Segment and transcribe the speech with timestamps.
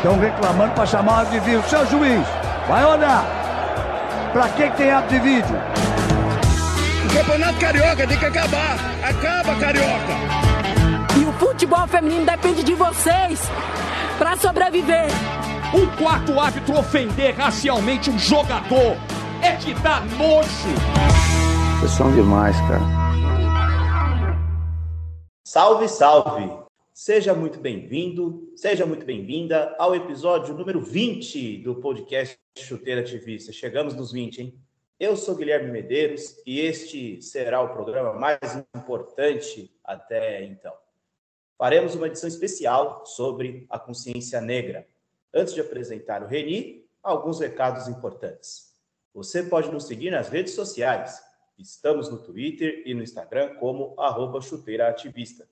[0.00, 1.62] Estão reclamando para chamar o de vídeo.
[1.68, 2.26] Seu juiz,
[2.66, 3.22] vai olhar.
[4.32, 5.56] Para que, que tem árbitro de vídeo?
[7.04, 8.76] O campeonato carioca tem que acabar.
[9.04, 10.14] Acaba, carioca.
[11.20, 13.42] E o futebol feminino depende de vocês
[14.18, 15.08] para sobreviver.
[15.74, 18.96] Um quarto árbitro ofender racialmente um jogador
[19.42, 20.74] é que dá nojo.
[21.78, 22.80] Vocês são demais, cara.
[25.44, 26.59] Salve, salve!
[27.02, 33.54] Seja muito bem-vindo, seja muito bem-vinda ao episódio número 20 do podcast Chuteira Ativista.
[33.54, 34.60] Chegamos nos 20, hein?
[34.98, 38.38] Eu sou Guilherme Medeiros e este será o programa mais
[38.76, 40.74] importante até então.
[41.56, 44.86] Faremos uma edição especial sobre a consciência negra.
[45.32, 48.74] Antes de apresentar o Reni, alguns recados importantes.
[49.14, 51.18] Você pode nos seguir nas redes sociais.
[51.58, 55.48] Estamos no Twitter e no Instagram como arroba chuteiraativista.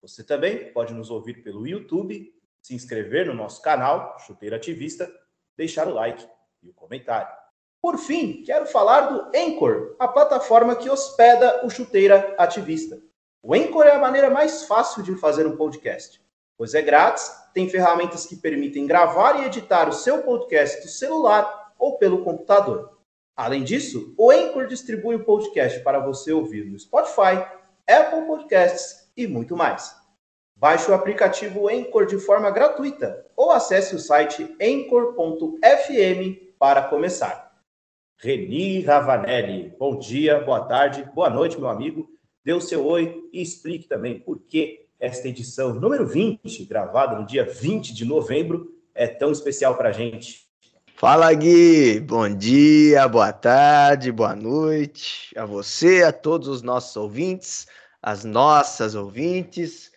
[0.00, 5.10] Você também pode nos ouvir pelo YouTube, se inscrever no nosso canal, Chuteira Ativista,
[5.56, 6.26] deixar o like
[6.62, 7.32] e o comentário.
[7.80, 13.00] Por fim, quero falar do Anchor, a plataforma que hospeda o Chuteira Ativista.
[13.42, 16.20] O Anchor é a maneira mais fácil de fazer um podcast,
[16.56, 21.72] pois é grátis, tem ferramentas que permitem gravar e editar o seu podcast do celular
[21.78, 22.98] ou pelo computador.
[23.36, 27.46] Além disso, o Anchor distribui o podcast para você ouvir no Spotify,
[27.86, 29.96] Apple Podcasts e muito mais.
[30.54, 35.60] Baixe o aplicativo Anchor de forma gratuita ou acesse o site anchor.fm
[36.56, 37.52] para começar.
[38.16, 42.08] Reni Ravanelli, bom dia, boa tarde, boa noite, meu amigo.
[42.44, 47.26] Dê o seu oi e explique também por que esta edição número 20, gravada no
[47.26, 50.48] dia 20 de novembro, é tão especial para a gente.
[50.96, 57.68] Fala Gui, bom dia, boa tarde, boa noite a você, a todos os nossos ouvintes
[58.02, 59.90] as nossas ouvintes.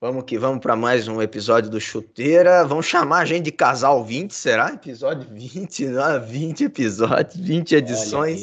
[0.00, 2.64] Vamos que vamos para mais um episódio do Chuteira.
[2.64, 4.70] Vamos chamar a gente de Casal 20, será?
[4.70, 8.40] Episódio 20, não, 20 episódios, 20 edições.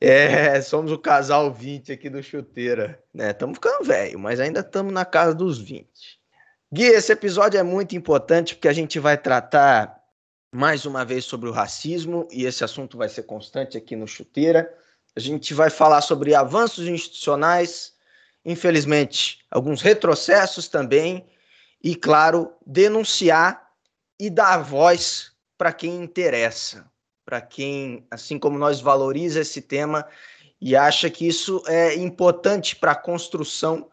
[0.00, 2.98] É, somos o casal 20 aqui do Chuteira.
[3.14, 3.30] Né?
[3.30, 5.88] Estamos ficando velho, mas ainda estamos na casa dos 20.
[6.72, 10.02] Gui, esse episódio é muito importante porque a gente vai tratar
[10.54, 14.72] mais uma vez sobre o racismo e esse assunto vai ser constante aqui no Chuteira.
[15.14, 17.92] A gente vai falar sobre avanços institucionais,
[18.44, 21.26] infelizmente, alguns retrocessos também,
[21.82, 23.68] e, claro, denunciar
[24.18, 26.90] e dar voz para quem interessa,
[27.24, 30.06] para quem, assim como nós, valoriza esse tema
[30.60, 33.90] e acha que isso é importante para a construção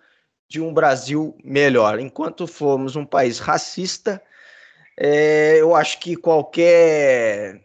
[0.48, 2.00] de um Brasil melhor.
[2.00, 4.22] Enquanto formos um país racista,
[4.96, 7.62] é, eu acho que qualquer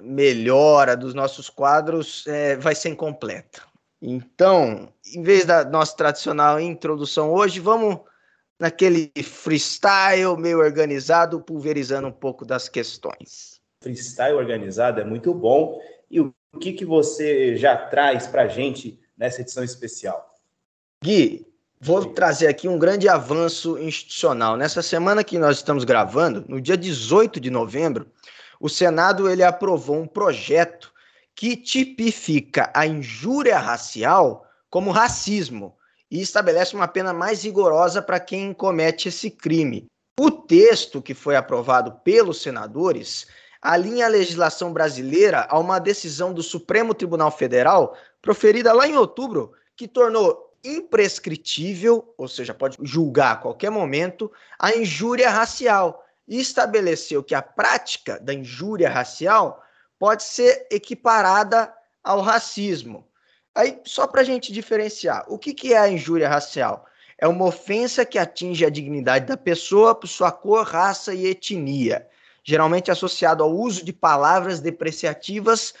[0.00, 3.62] melhora dos nossos quadros é, vai ser incompleta.
[4.00, 8.00] Então, em vez da nossa tradicional introdução hoje, vamos
[8.58, 13.60] naquele freestyle meio organizado, pulverizando um pouco das questões.
[13.82, 15.80] Freestyle organizado é muito bom.
[16.10, 20.34] E o que, que você já traz para a gente nessa edição especial?
[21.02, 21.46] Gui,
[21.80, 24.56] vou trazer aqui um grande avanço institucional.
[24.56, 28.06] Nessa semana que nós estamos gravando, no dia 18 de novembro,
[28.62, 30.92] o Senado ele aprovou um projeto
[31.34, 35.76] que tipifica a injúria racial como racismo
[36.08, 39.86] e estabelece uma pena mais rigorosa para quem comete esse crime.
[40.16, 43.26] O texto que foi aprovado pelos senadores
[43.60, 49.54] alinha a legislação brasileira a uma decisão do Supremo Tribunal Federal proferida lá em outubro,
[49.76, 57.22] que tornou imprescritível, ou seja, pode julgar a qualquer momento, a injúria racial e estabeleceu
[57.22, 59.62] que a prática da injúria racial
[59.98, 61.72] pode ser equiparada
[62.02, 63.06] ao racismo.
[63.54, 66.86] Aí, só para a gente diferenciar, o que, que é a injúria racial?
[67.18, 72.08] É uma ofensa que atinge a dignidade da pessoa por sua cor, raça e etnia,
[72.42, 75.74] geralmente associado ao uso de palavras depreciativas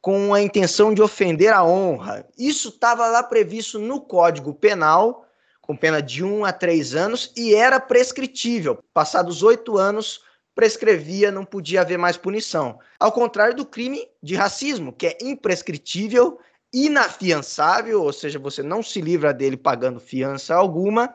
[0.00, 2.26] com a intenção de ofender a honra.
[2.38, 5.26] Isso estava lá previsto no Código Penal
[5.70, 8.82] com pena de um a três anos e era prescritível.
[8.92, 10.20] Passados oito anos,
[10.52, 12.80] prescrevia, não podia haver mais punição.
[12.98, 16.40] Ao contrário do crime de racismo, que é imprescritível,
[16.74, 21.14] inafiançável, ou seja, você não se livra dele pagando fiança alguma.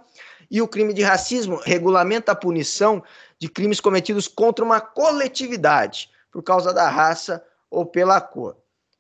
[0.50, 3.04] E o crime de racismo regulamenta a punição
[3.38, 8.56] de crimes cometidos contra uma coletividade, por causa da raça ou pela cor.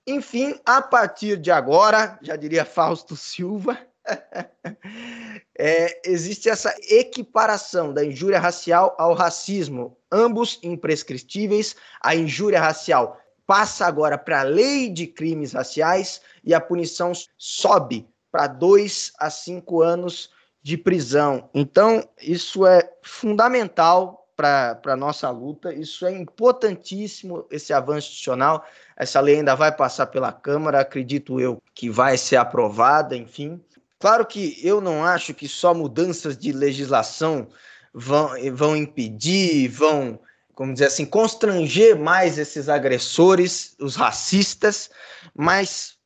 [0.06, 3.80] Enfim, a partir de agora, já diria Fausto Silva,
[5.58, 11.76] é, existe essa equiparação da injúria racial ao racismo, ambos imprescritíveis.
[12.02, 18.08] A injúria racial passa agora para a lei de crimes raciais e a punição sobe
[18.32, 20.30] para dois a cinco anos
[20.62, 21.50] de prisão.
[21.54, 25.74] Então, isso é fundamental para a nossa luta.
[25.74, 28.66] Isso é importantíssimo, esse avanço institucional.
[28.98, 33.62] Essa lei ainda vai passar pela Câmara, acredito eu que vai ser aprovada, enfim.
[34.00, 37.48] Claro que eu não acho que só mudanças de legislação
[37.94, 40.20] vão, vão impedir, vão,
[40.54, 44.90] como dizer assim, constranger mais esses agressores, os racistas,
[45.34, 45.98] mas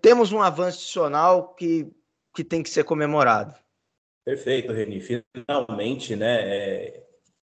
[0.00, 1.90] temos um avanço institucional que,
[2.34, 3.54] que tem que ser comemorado.
[4.24, 5.00] Perfeito, Reni.
[5.00, 7.02] Finalmente, né, é,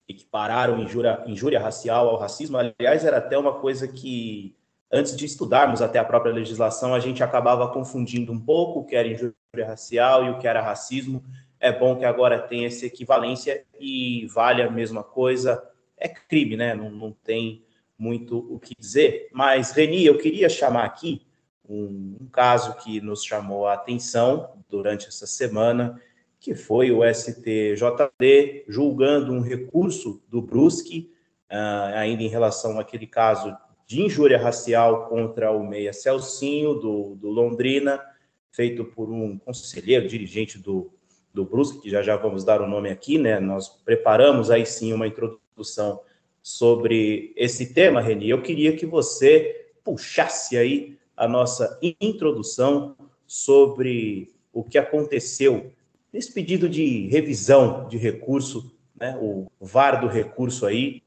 [0.07, 2.57] equipararam injúria, injúria racial ao racismo.
[2.57, 4.56] Aliás, era até uma coisa que,
[4.92, 8.95] antes de estudarmos até a própria legislação, a gente acabava confundindo um pouco o que
[8.95, 9.36] era injúria
[9.66, 11.24] racial e o que era racismo.
[11.60, 15.63] É bom que agora tenha essa equivalência e vale a mesma coisa.
[15.98, 16.75] É crime, né?
[16.75, 17.63] Não, não tem
[17.98, 19.28] muito o que dizer.
[19.31, 21.25] Mas, Reni, eu queria chamar aqui
[21.68, 26.00] um, um caso que nos chamou a atenção durante essa semana
[26.39, 31.12] que foi o STJD julgando um recurso do Brusque,
[31.51, 33.56] uh, ainda em relação àquele caso
[33.88, 38.04] de injúria racial contra o Meia Celcinho, do, do Londrina,
[38.51, 40.92] feito por um conselheiro, dirigente do,
[41.34, 43.39] do Brusque, que já já vamos dar o nome aqui, né?
[43.39, 46.01] Nós preparamos aí sim uma introdução
[46.44, 48.30] sobre esse tema, Reni.
[48.30, 52.95] Eu queria que você puxasse aí a nossa introdução
[53.25, 55.72] sobre o que aconteceu
[56.12, 61.04] nesse pedido de revisão de recurso, né, o VAR do recurso aí,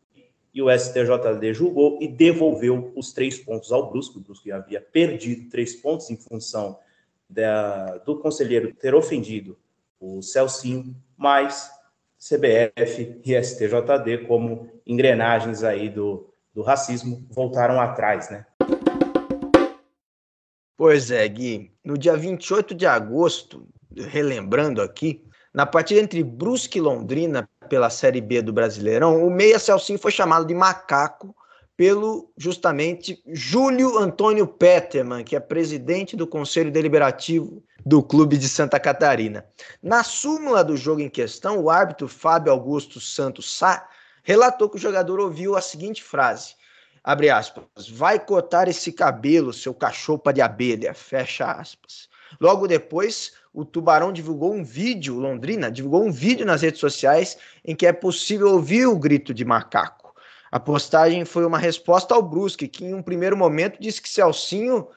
[0.52, 4.18] e o STJD julgou e devolveu os três pontos ao Brusque.
[4.18, 6.78] O Brusque havia perdido três pontos em função
[7.28, 9.56] da, do conselheiro ter ofendido
[10.00, 11.70] o Celcinho, mas
[12.18, 18.46] CBF e STJD, como engrenagens aí do, do racismo, voltaram atrás, né?
[20.76, 21.70] Pois é, Gui.
[21.84, 28.20] No dia 28 de agosto relembrando aqui, na partida entre Brusque e Londrina pela Série
[28.20, 31.34] B do Brasileirão, o meia Celcinho foi chamado de macaco
[31.76, 38.78] pelo justamente Júlio Antônio Peterman, que é presidente do Conselho Deliberativo do Clube de Santa
[38.78, 39.46] Catarina.
[39.82, 43.88] Na súmula do jogo em questão, o árbitro Fábio Augusto Santos Sá
[44.22, 46.54] relatou que o jogador ouviu a seguinte frase:
[47.02, 52.10] abre aspas, vai cortar esse cabelo, seu cachorro de abelha, fecha aspas.
[52.38, 57.74] Logo depois, o Tubarão divulgou um vídeo, Londrina divulgou um vídeo nas redes sociais em
[57.74, 60.14] que é possível ouvir o grito de macaco.
[60.50, 64.88] A postagem foi uma resposta ao Brusque, que em um primeiro momento disse que Celcinho,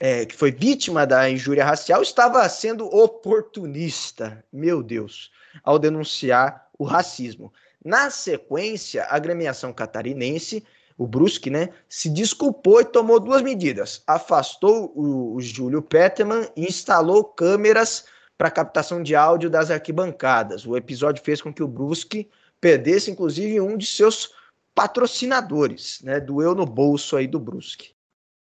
[0.00, 5.30] é, que foi vítima da injúria racial, estava sendo oportunista, meu Deus,
[5.62, 7.52] ao denunciar o racismo.
[7.84, 10.64] Na sequência, a agremiação catarinense
[10.98, 14.02] o Brusque, né, se desculpou e tomou duas medidas.
[14.06, 18.06] Afastou o, o Júlio Peterman e instalou câmeras
[18.38, 20.66] para captação de áudio das arquibancadas.
[20.66, 22.28] O episódio fez com que o Brusque
[22.60, 24.32] perdesse, inclusive, um de seus
[24.74, 27.90] patrocinadores, né, doeu no bolso aí do Brusque.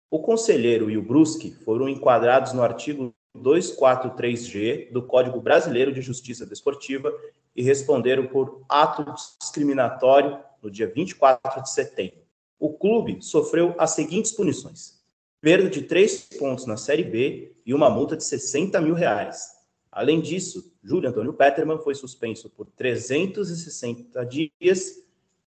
[0.10, 6.46] O conselheiro e o Brusque foram enquadrados no artigo 243G do Código Brasileiro de Justiça
[6.46, 7.14] Desportiva
[7.56, 9.06] e responderam por ato
[9.40, 12.21] discriminatório no dia 24 de setembro
[12.62, 15.02] o clube sofreu as seguintes punições:
[15.42, 19.60] perda de três pontos na Série B e uma multa de 60 mil reais.
[19.92, 25.04] Além disso, Júlio Antônio Peterman foi suspenso por 360 dias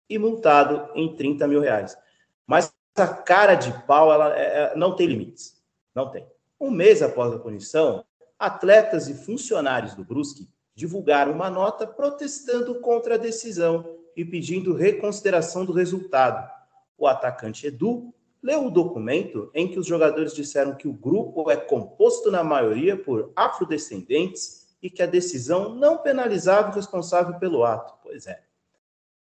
[0.08, 1.98] e multado em 30 mil reais.
[2.46, 5.60] Mas a cara de pau ela é, é, não tem limites.
[5.94, 6.24] Não tem.
[6.60, 8.04] Um mês após a punição,
[8.38, 15.64] atletas e funcionários do Brusque divulgaram uma nota protestando contra a decisão e pedindo reconsideração
[15.64, 16.59] do resultado
[17.00, 21.56] o atacante Edu leu o documento em que os jogadores disseram que o grupo é
[21.56, 27.94] composto na maioria por afrodescendentes e que a decisão não penalizava o responsável pelo ato.
[28.02, 28.42] Pois é.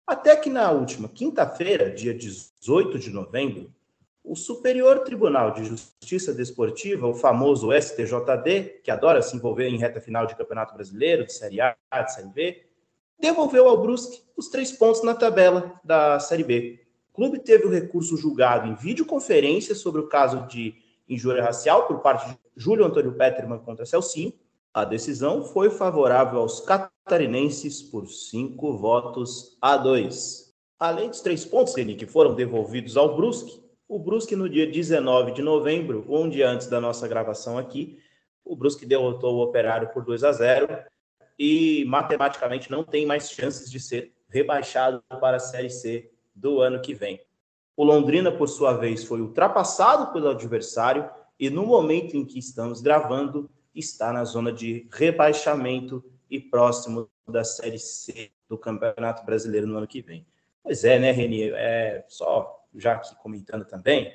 [0.06, 3.74] Até que na última quinta-feira, dia 18 de novembro,
[4.24, 10.01] o Superior Tribunal de Justiça Desportiva, o famoso STJD, que adora se envolver em reta
[10.01, 12.65] final de Campeonato Brasileiro, de Série A, de Série B,
[13.20, 16.90] devolveu ao Brusque os três pontos na tabela da Série B.
[17.13, 20.75] Clube teve o recurso julgado em videoconferência sobre o caso de
[21.08, 24.34] injúria racial por parte de Júlio Antônio Peterman contra Celcinho.
[24.74, 30.53] A decisão foi favorável aos catarinenses por cinco votos a dois.
[30.80, 35.41] Além dos três pontos que foram devolvidos ao Brusque, o Brusque no dia 19 de
[35.41, 38.00] novembro, um dia antes da nossa gravação aqui,
[38.46, 40.68] o Brusque derrotou o Operário por 2 a 0
[41.38, 46.10] e matematicamente não tem mais chances de ser rebaixado para a Série C
[46.41, 47.21] do ano que vem.
[47.77, 52.81] O Londrina, por sua vez, foi ultrapassado pelo adversário e no momento em que estamos
[52.81, 59.77] gravando, está na zona de rebaixamento e próximo da Série C do Campeonato Brasileiro no
[59.77, 60.25] ano que vem.
[60.63, 61.50] Pois é, né, Reni?
[61.51, 64.13] É, só já aqui comentando também,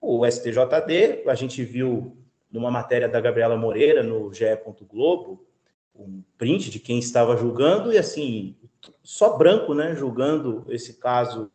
[0.00, 2.16] o STJD, a gente viu
[2.50, 4.44] numa matéria da Gabriela Moreira no GE.
[4.88, 5.46] Globo,
[5.94, 8.56] um print de quem estava julgando, e assim,
[9.02, 11.50] só branco, né, julgando esse caso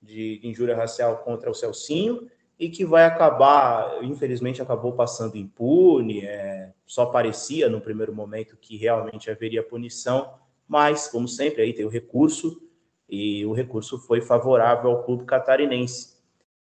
[0.00, 6.72] de injúria racial contra o Celcinho, e que vai acabar, infelizmente, acabou passando impune, é,
[6.86, 10.34] só parecia no primeiro momento que realmente haveria punição,
[10.68, 12.62] mas, como sempre, aí tem o recurso,
[13.08, 16.11] e o recurso foi favorável ao clube catarinense.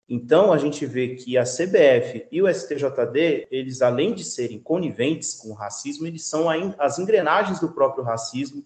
[0.10, 5.34] Então, a gente vê que a CBF e o STJD, eles, além de serem coniventes
[5.34, 6.48] com o racismo, eles são
[6.80, 8.64] as engrenagens do próprio racismo,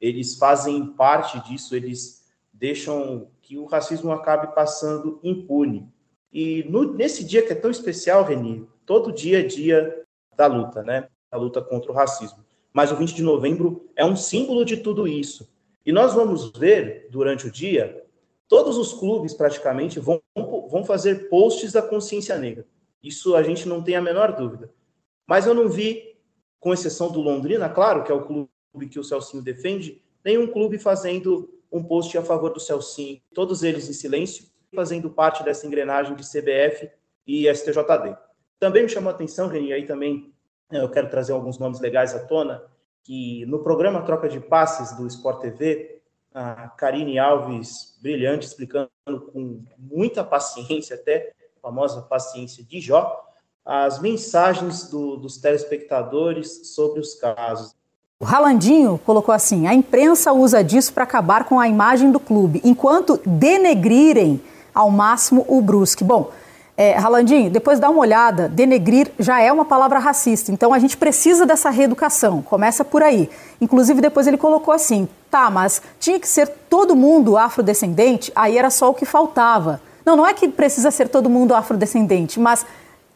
[0.00, 5.88] eles fazem parte disso, eles deixam que o racismo acabe passando impune.
[6.32, 10.04] E no, nesse dia que é tão especial, Reni, todo dia é dia
[10.36, 11.08] da luta, né?
[11.30, 12.44] A luta contra o racismo.
[12.72, 15.48] Mas o 20 de novembro é um símbolo de tudo isso.
[15.84, 18.03] E nós vamos ver, durante o dia,
[18.48, 20.20] todos os clubes praticamente vão,
[20.70, 22.66] vão fazer posts da consciência negra.
[23.02, 24.72] Isso a gente não tem a menor dúvida.
[25.26, 26.16] Mas eu não vi,
[26.60, 28.48] com exceção do Londrina, claro, que é o clube
[28.90, 33.20] que o Celcinho defende, nenhum clube fazendo um post a favor do Celcinho.
[33.34, 36.90] Todos eles em silêncio, fazendo parte dessa engrenagem de CBF
[37.26, 38.16] e STJD.
[38.58, 40.32] Também me chamou a atenção, Reni, aí também
[40.70, 42.64] né, eu quero trazer alguns nomes legais à tona,
[43.02, 46.02] que no programa Troca de Passes do Sport TV,
[46.34, 48.90] a Karine Alves, brilhante, explicando
[49.32, 53.24] com muita paciência, até a famosa paciência de Jó,
[53.64, 57.74] as mensagens do, dos telespectadores sobre os casos.
[58.20, 62.60] O Ralandinho colocou assim: a imprensa usa disso para acabar com a imagem do clube,
[62.64, 64.42] enquanto denegrirem
[64.74, 66.02] ao máximo o Brusque.
[66.02, 66.32] Bom,
[66.76, 70.96] é, Ralandinho, depois dá uma olhada, denegrir já é uma palavra racista, então a gente
[70.96, 73.30] precisa dessa reeducação, começa por aí.
[73.60, 78.70] Inclusive, depois ele colocou assim: tá, mas tinha que ser todo mundo afrodescendente, aí era
[78.70, 79.80] só o que faltava.
[80.04, 82.66] Não, não é que precisa ser todo mundo afrodescendente, mas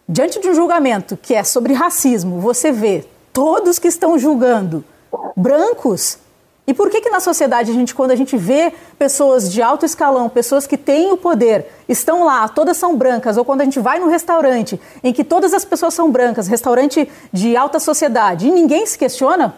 [0.09, 4.85] diante de um julgamento que é sobre racismo, você vê todos que estão julgando
[5.37, 6.19] brancos
[6.69, 9.87] e por que que na sociedade a gente, quando a gente vê pessoas de alto
[9.87, 13.81] escalão, pessoas que têm o poder, estão lá, todas são brancas, ou quando a gente
[13.81, 18.51] vai num restaurante em que todas as pessoas são brancas, restaurante de alta sociedade, e
[18.51, 19.55] ninguém se questiona,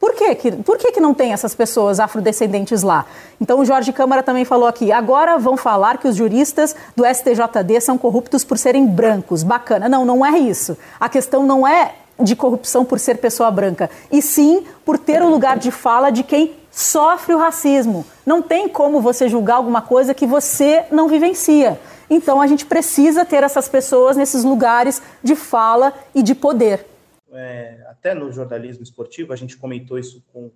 [0.00, 3.06] por que, que, por que, que não tem essas pessoas afrodescendentes lá?
[3.40, 7.80] Então o Jorge Câmara também falou aqui, agora vão falar que os juristas do STJD
[7.80, 9.44] são corruptos por serem brancos.
[9.44, 9.88] Bacana.
[9.88, 10.76] Não, não é isso.
[10.98, 15.28] A questão não é de corrupção por ser pessoa branca, e sim por ter o
[15.28, 18.06] lugar de fala de quem sofre o racismo.
[18.24, 21.78] Não tem como você julgar alguma coisa que você não vivencia.
[22.08, 26.86] Então a gente precisa ter essas pessoas nesses lugares de fala e de poder.
[27.32, 30.50] É, até no jornalismo esportivo, a gente comentou isso com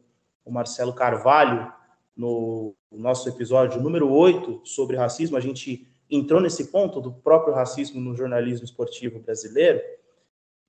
[0.44, 1.73] o Marcelo Carvalho
[2.16, 5.37] no nosso episódio número 8 sobre racismo.
[5.37, 9.80] A gente entrou nesse ponto do próprio racismo no jornalismo esportivo brasileiro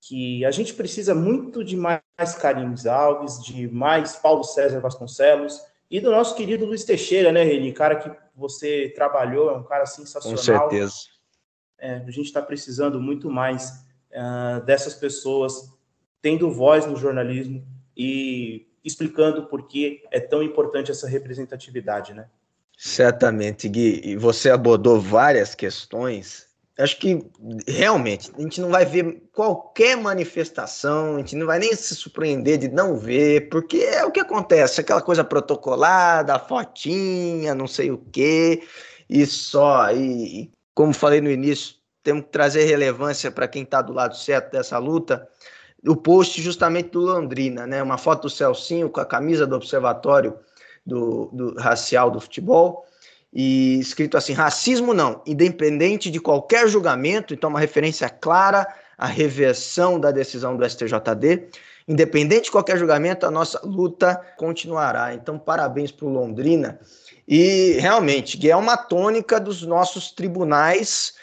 [0.07, 2.01] que a gente precisa muito de mais
[2.39, 5.61] Carlinhos Alves, de mais Paulo César Vasconcelos
[5.91, 7.73] e do nosso querido Luiz Teixeira, né, Reni?
[7.73, 10.37] Cara que você trabalhou, é um cara sensacional.
[10.37, 10.95] Com certeza.
[11.77, 15.73] É, a gente está precisando muito mais uh, dessas pessoas
[16.21, 22.29] tendo voz no jornalismo e explicando por que é tão importante essa representatividade, né?
[22.77, 24.01] Certamente, Gui.
[24.03, 26.46] E você abordou várias questões
[26.77, 27.25] acho que
[27.67, 32.57] realmente a gente não vai ver qualquer manifestação, a gente não vai nem se surpreender
[32.59, 37.97] de não ver, porque é o que acontece, aquela coisa protocolada, fotinha, não sei o
[37.97, 38.63] quê,
[39.09, 39.91] e só.
[39.91, 44.15] E, e como falei no início, temos que trazer relevância para quem está do lado
[44.15, 45.27] certo dessa luta.
[45.85, 47.81] O post justamente do Londrina, né?
[47.81, 50.37] Uma foto do Celcinho com a camisa do Observatório
[50.85, 52.86] do, do Racial do Futebol
[53.39, 58.67] e escrito assim: racismo não, independente de qualquer julgamento, então uma referência clara
[58.97, 61.47] à reversão da decisão do STJD.
[61.87, 65.13] Independente de qualquer julgamento, a nossa luta continuará.
[65.13, 66.79] Então, parabéns para o Londrina.
[67.25, 71.13] E realmente, que é uma tônica dos nossos tribunais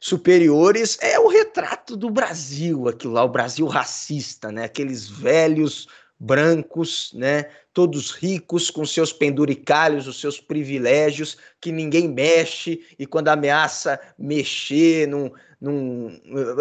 [0.00, 4.64] superiores, é o retrato do Brasil, aquilo lá, o Brasil racista, né?
[4.64, 5.88] Aqueles velhos
[6.18, 7.46] brancos, né?
[7.74, 15.10] Todos ricos, com seus penduricalhos, os seus privilégios, que ninguém mexe, e quando ameaça mexer,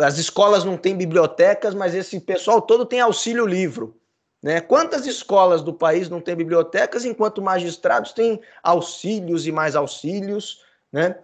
[0.04, 3.96] as escolas não têm bibliotecas, mas esse pessoal todo tem auxílio livro.
[4.42, 4.60] Né?
[4.60, 11.16] Quantas escolas do país não têm bibliotecas, enquanto magistrados têm auxílios e mais auxílios, né?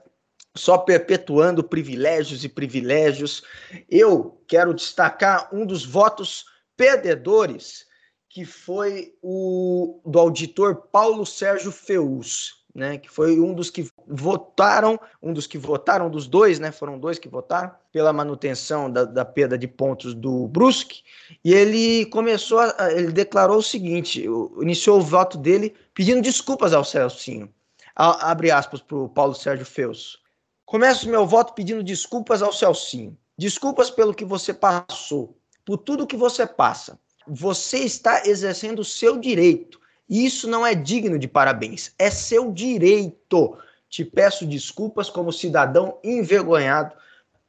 [0.55, 3.43] só perpetuando privilégios e privilégios.
[3.89, 6.45] Eu quero destacar um dos votos
[6.77, 7.88] perdedores
[8.29, 14.99] que foi o do auditor Paulo Sérgio Feus, né, que foi um dos que votaram,
[15.21, 19.03] um dos que votaram, um dos dois, né, foram dois que votaram pela manutenção da,
[19.03, 21.01] da perda de pontos do Brusque,
[21.43, 24.23] e ele começou, a, ele declarou o seguinte,
[24.61, 27.51] iniciou o voto dele pedindo desculpas ao Celcinho,
[27.95, 30.19] a, abre aspas para o Paulo Sérgio Feus.
[30.65, 36.15] Começo meu voto pedindo desculpas ao Celcinho, desculpas pelo que você passou, por tudo que
[36.15, 36.99] você passa.
[37.29, 43.55] Você está exercendo o seu direito isso não é digno de parabéns, é seu direito.
[43.87, 46.95] Te peço desculpas como cidadão envergonhado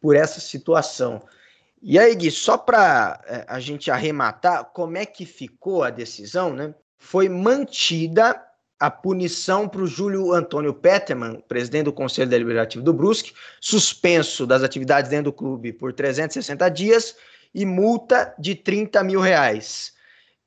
[0.01, 1.23] por essa situação.
[1.81, 6.53] E aí, Gui, só para é, a gente arrematar, como é que ficou a decisão,
[6.53, 6.75] né?
[6.99, 8.39] Foi mantida
[8.79, 14.63] a punição para o Júlio Antônio Peterman, presidente do Conselho Deliberativo do Brusque, suspenso das
[14.63, 17.17] atividades dentro do clube por 360 dias
[17.54, 19.92] e multa de 30 mil reais.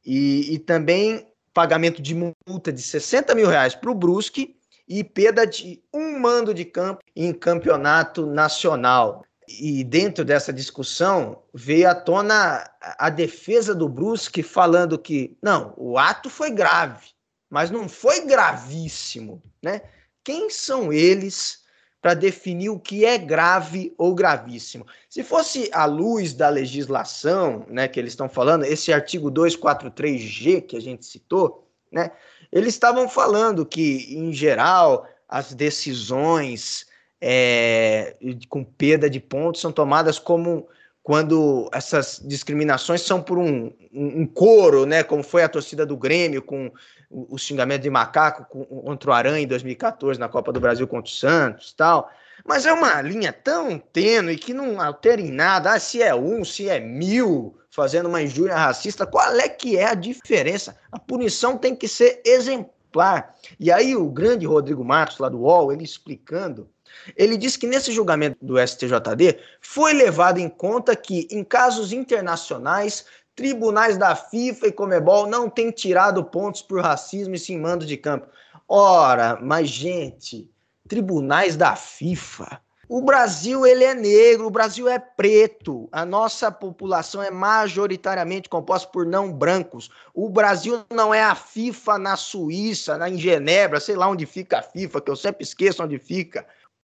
[0.05, 4.57] E, e também pagamento de multa de 60 mil reais para o Brusque
[4.87, 9.23] e perda de um mando de campo em campeonato nacional.
[9.47, 15.97] E dentro dessa discussão veio à tona a defesa do Brusque falando que não, o
[15.97, 17.07] ato foi grave,
[17.49, 19.81] mas não foi gravíssimo, né?
[20.23, 21.62] Quem são eles
[22.03, 24.85] para definir o que é grave ou gravíssimo.
[25.09, 30.75] Se fosse à luz da legislação, né, que eles estão falando, esse artigo 243G que
[30.75, 32.11] a gente citou, né,
[32.51, 36.85] eles estavam falando que, em geral, as decisões
[37.21, 38.17] é,
[38.49, 40.67] com perda de pontos são tomadas como
[41.03, 45.97] quando essas discriminações são por um, um, um coro, né, como foi a torcida do
[45.97, 46.71] Grêmio com
[47.09, 51.13] o, xingamento de macaco contra o Aranha em 2014 na Copa do Brasil contra o
[51.13, 52.09] Santos tal.
[52.45, 55.73] Mas é uma linha tão tênue que não altera em nada.
[55.73, 59.85] Ah, se é um, se é mil, fazendo uma injúria racista, qual é que é
[59.85, 60.75] a diferença?
[60.91, 63.35] A punição tem que ser exemplar.
[63.59, 66.69] E aí o grande Rodrigo Marcos, lá do UOL, ele explicando,
[67.15, 73.05] ele disse que nesse julgamento do STJD foi levado em conta que, em casos internacionais,
[73.35, 77.97] tribunais da FIFA e Comebol não têm tirado pontos por racismo e sim mando de
[77.97, 78.27] campo.
[78.67, 80.49] Ora, mas gente,
[80.87, 82.61] tribunais da FIFA.
[82.87, 85.87] O Brasil ele é negro, o Brasil é preto.
[85.91, 89.89] A nossa população é majoritariamente composta por não brancos.
[90.13, 94.59] O Brasil não é a FIFA na Suíça, na em Genebra, sei lá onde fica
[94.59, 96.45] a FIFA, que eu sempre esqueço onde fica.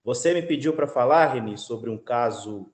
[0.04, 2.72] Você me pediu para falar, Reni, sobre um caso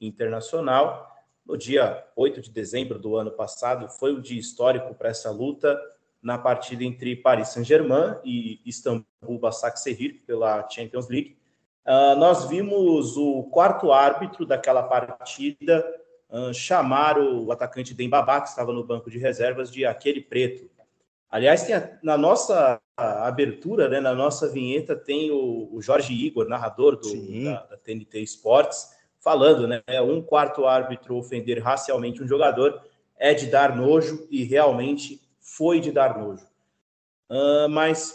[0.00, 1.14] internacional
[1.46, 5.78] no dia 8 de dezembro do ano passado, foi um dia histórico para essa luta
[6.22, 11.36] na partida entre Paris Saint-Germain e Istambul Basaksehir pela Champions League.
[11.86, 15.86] Uh, nós vimos o quarto árbitro daquela partida
[16.30, 20.70] uh, chamar o atacante Dembabá, que estava no banco de reservas, de aquele preto.
[21.34, 26.94] Aliás, a, na nossa abertura, né, na nossa vinheta, tem o, o Jorge Igor, narrador
[26.94, 29.82] do, da, da TNT Esportes, falando, né?
[30.00, 32.80] Um quarto árbitro ofender racialmente um jogador
[33.18, 36.46] é de dar nojo e realmente foi de dar nojo.
[37.28, 38.14] Uh, mas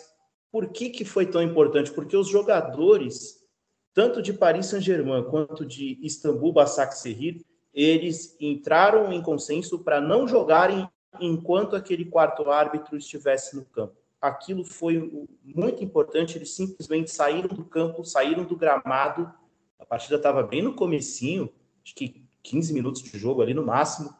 [0.50, 1.92] por que, que foi tão importante?
[1.92, 3.46] Porque os jogadores,
[3.94, 10.88] tanto de Paris Saint-Germain quanto de Istambul Basaksehir, eles entraram em consenso para não jogarem
[11.20, 13.96] enquanto aquele quarto árbitro estivesse no campo.
[14.22, 19.32] Aquilo foi muito importante, eles simplesmente saíram do campo, saíram do gramado
[19.80, 21.50] a partida estava bem no comecinho,
[21.84, 24.14] acho que 15 minutos de jogo ali no máximo.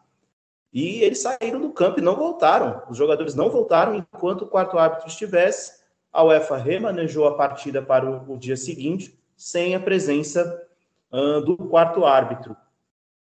[0.72, 2.84] E eles saíram do campo e não voltaram.
[2.90, 5.80] Os jogadores não voltaram enquanto o quarto árbitro estivesse.
[6.14, 10.66] A UEFA remanejou a partida para o, o dia seguinte, sem a presença
[11.12, 12.56] uh, do quarto árbitro.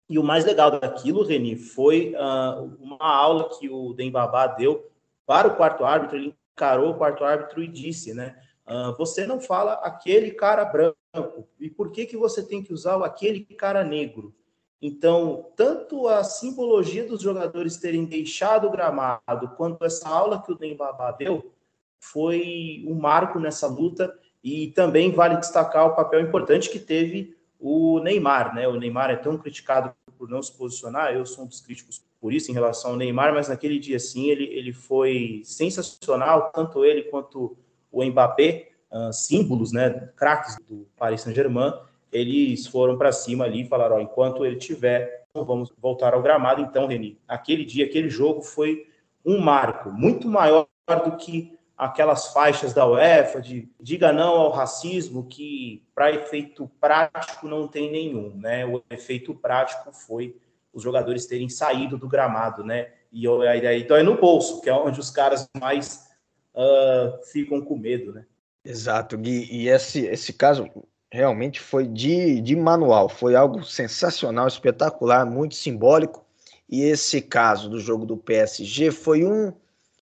[0.08, 4.90] E o mais legal daquilo, Reni, foi uh, uma aula que o Dembabá deu
[5.26, 6.16] para o quarto árbitro.
[6.16, 8.36] Ele encarou o quarto árbitro e disse, né?
[8.66, 11.48] Uh, você não fala aquele cara branco.
[11.58, 14.34] E por que, que você tem que usar o aquele cara negro?
[14.80, 20.56] Então, tanto a simbologia dos jogadores terem deixado o gramado, quanto essa aula que o
[20.56, 21.52] Dembaba deu,
[22.00, 24.12] foi um marco nessa luta.
[24.42, 28.66] E também vale destacar o papel importante que teve o Neymar, né?
[28.66, 32.32] O Neymar é tão criticado por não se posicionar, eu sou um dos críticos por
[32.32, 37.02] isso em relação ao Neymar, mas naquele dia sim ele, ele foi sensacional, tanto ele
[37.04, 37.56] quanto
[37.90, 41.72] o Mbappé, uh, símbolos, né, craques do Paris Saint-Germain,
[42.12, 46.60] eles foram para cima ali e falaram: ó, enquanto ele tiver, vamos voltar ao gramado.
[46.60, 48.86] Então, Reni, aquele dia, aquele jogo foi
[49.24, 50.66] um marco muito maior
[51.04, 57.48] do que aquelas faixas da UEFA de diga não ao racismo, que para efeito prático
[57.48, 58.64] não tem nenhum, né?
[58.64, 60.36] O efeito prático foi
[60.72, 62.90] os jogadores terem saído do gramado, né?
[63.10, 66.08] E aí dói no bolso, que é onde os caras mais
[66.54, 68.24] uh, ficam com medo, né?
[68.64, 69.48] Exato, Gui.
[69.50, 70.70] E esse, esse caso
[71.10, 76.24] realmente foi de, de manual, foi algo sensacional, espetacular, muito simbólico.
[76.70, 79.52] E esse caso do jogo do PSG foi um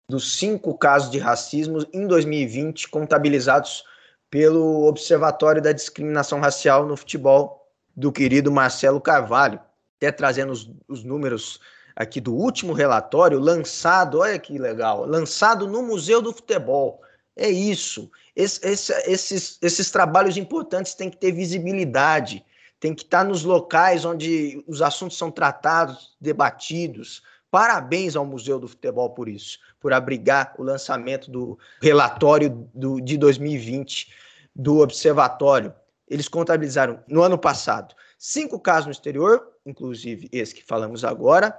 [0.09, 3.83] dos cinco casos de racismo em 2020 contabilizados
[4.29, 9.59] pelo Observatório da Discriminação Racial no Futebol do querido Marcelo Carvalho,
[9.97, 11.59] até trazendo os, os números
[11.95, 17.01] aqui do último relatório lançado, olha que legal, lançado no Museu do Futebol.
[17.35, 18.09] É isso.
[18.35, 22.43] Esse, esse, esses, esses trabalhos importantes têm que ter visibilidade,
[22.79, 27.21] tem que estar nos locais onde os assuntos são tratados, debatidos.
[27.51, 33.17] Parabéns ao Museu do Futebol por isso, por abrigar o lançamento do relatório do, de
[33.17, 34.13] 2020
[34.55, 35.73] do Observatório.
[36.07, 41.57] Eles contabilizaram no ano passado cinco casos no exterior, inclusive esse que falamos agora,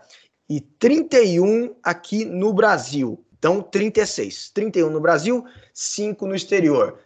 [0.48, 3.24] e 31 aqui no Brasil.
[3.38, 4.50] Então, 36.
[4.50, 6.98] 31 no Brasil, 5 no exterior.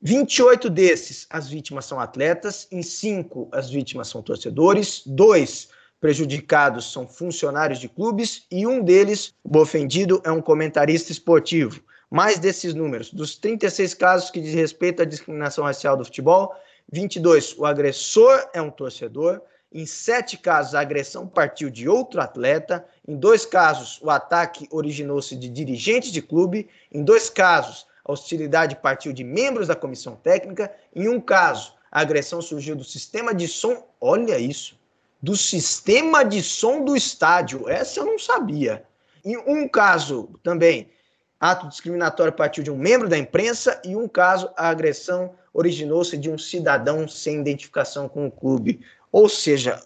[0.00, 5.68] 28 desses, as vítimas são atletas, em 5 as vítimas são torcedores, dois
[6.02, 11.80] prejudicados são funcionários de clubes e um deles, o ofendido, é um comentarista esportivo.
[12.10, 16.56] Mais desses números, dos 36 casos que diz respeito à discriminação racial do futebol,
[16.92, 19.40] 22, o agressor é um torcedor,
[19.72, 22.84] em sete casos, a agressão partiu de outro atleta.
[23.06, 26.68] Em dois casos, o ataque originou-se de dirigentes de clube.
[26.90, 30.70] Em dois casos, a hostilidade partiu de membros da comissão técnica.
[30.94, 33.86] Em um caso, a agressão surgiu do sistema de som.
[33.98, 34.81] Olha isso!
[35.22, 37.68] Do sistema de som do estádio.
[37.68, 38.84] Essa eu não sabia.
[39.24, 40.90] Em um caso também,
[41.38, 43.80] ato discriminatório partiu de um membro da imprensa.
[43.84, 48.80] E um caso, a agressão originou-se de um cidadão sem identificação com o clube.
[49.12, 49.80] Ou seja,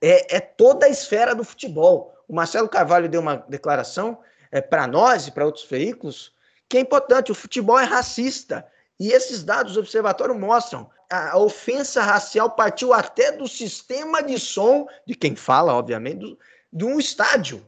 [0.00, 2.14] é, é toda a esfera do futebol.
[2.28, 4.18] O Marcelo Carvalho deu uma declaração
[4.52, 6.32] é, para nós e para outros veículos
[6.68, 7.32] que é importante.
[7.32, 8.66] O futebol é racista.
[8.98, 10.88] E esses dados do observatório mostram.
[11.10, 16.38] A, ofensa racial partiu até do sistema de som, de quem fala, obviamente, do,
[16.72, 17.64] de um estádio,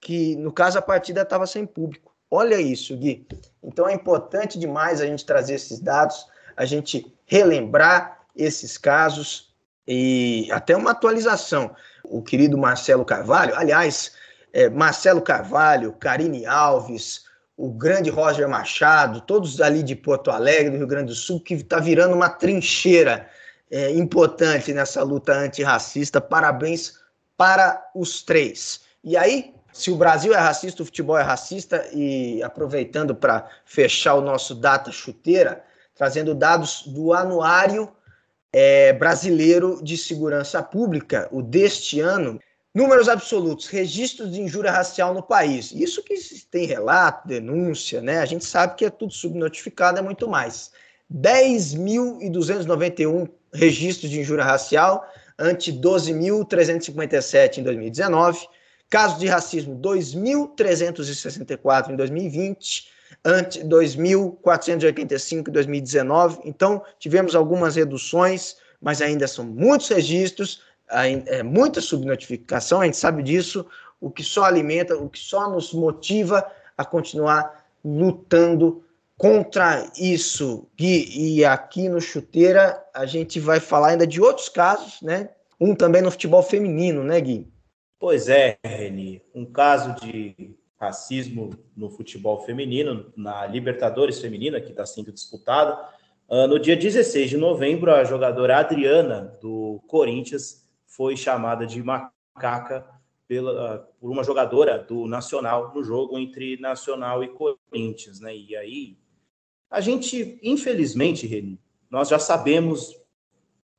[0.00, 2.14] que no caso a partida estava sem público.
[2.30, 3.26] Olha isso, Gui.
[3.62, 9.54] Então é importante demais a gente trazer esses dados, a gente relembrar esses casos
[9.86, 11.74] e até uma atualização.
[12.04, 14.12] O querido Marcelo Carvalho, aliás,
[14.52, 17.24] é, Marcelo Carvalho, Karine Alves,
[17.56, 21.54] o grande Roger Machado, todos ali de Porto Alegre, do Rio Grande do Sul, que
[21.54, 23.28] está virando uma trincheira
[23.70, 26.20] é, importante nessa luta antirracista.
[26.20, 26.98] Parabéns
[27.36, 28.82] para os três.
[29.02, 34.14] E aí, se o Brasil é racista, o futebol é racista, e aproveitando para fechar
[34.14, 35.64] o nosso data chuteira,
[35.94, 37.90] trazendo dados do anuário
[38.52, 42.40] é, brasileiro de segurança pública, o deste ano,
[42.74, 45.70] números absolutos, registros de injúria racial no país.
[45.72, 46.16] Isso que
[46.50, 48.18] tem relato, denúncia, né?
[48.18, 50.72] A gente sabe que é tudo subnotificado, é muito mais.
[51.12, 55.06] 10.291 registros de injúria racial,
[55.38, 58.48] ante 12.357 em 2019.
[58.90, 66.38] Casos de racismo, 2.364 em 2020 ante 2.485 em 2019.
[66.44, 73.22] Então, tivemos algumas reduções, mas ainda são muitos registros, é muita subnotificação, a gente sabe
[73.22, 73.66] disso,
[74.00, 76.44] o que só alimenta, o que só nos motiva
[76.76, 78.82] a continuar lutando
[79.16, 81.36] contra isso, Gui.
[81.36, 85.30] E aqui no Chuteira a gente vai falar ainda de outros casos, né?
[85.60, 87.48] Um também no futebol feminino, né, Gui?
[87.98, 89.22] Pois é, Reni.
[89.34, 95.88] Um caso de racismo no futebol feminino, na Libertadores Feminina, que está sendo disputada.
[96.28, 100.63] Uh, no dia 16 de novembro, a jogadora Adriana, do Corinthians,
[100.96, 102.86] foi chamada de macaca
[103.26, 108.20] pela, uh, por uma jogadora do Nacional no jogo entre Nacional e Corinthians.
[108.20, 108.36] Né?
[108.36, 108.98] E aí,
[109.70, 112.96] a gente, infelizmente, Reni, nós já sabemos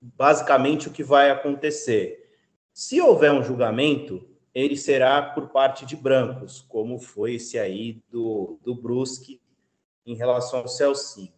[0.01, 2.29] basicamente o que vai acontecer.
[2.73, 8.59] Se houver um julgamento, ele será por parte de brancos, como foi esse aí do,
[8.63, 9.41] do Brusque
[10.05, 11.33] em relação ao Celcinho.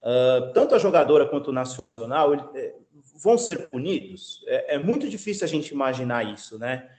[0.00, 2.74] Uh, tanto a jogadora quanto o Nacional é,
[3.22, 4.44] vão ser punidos?
[4.46, 6.90] É, é, muito difícil a gente imaginar isso, né?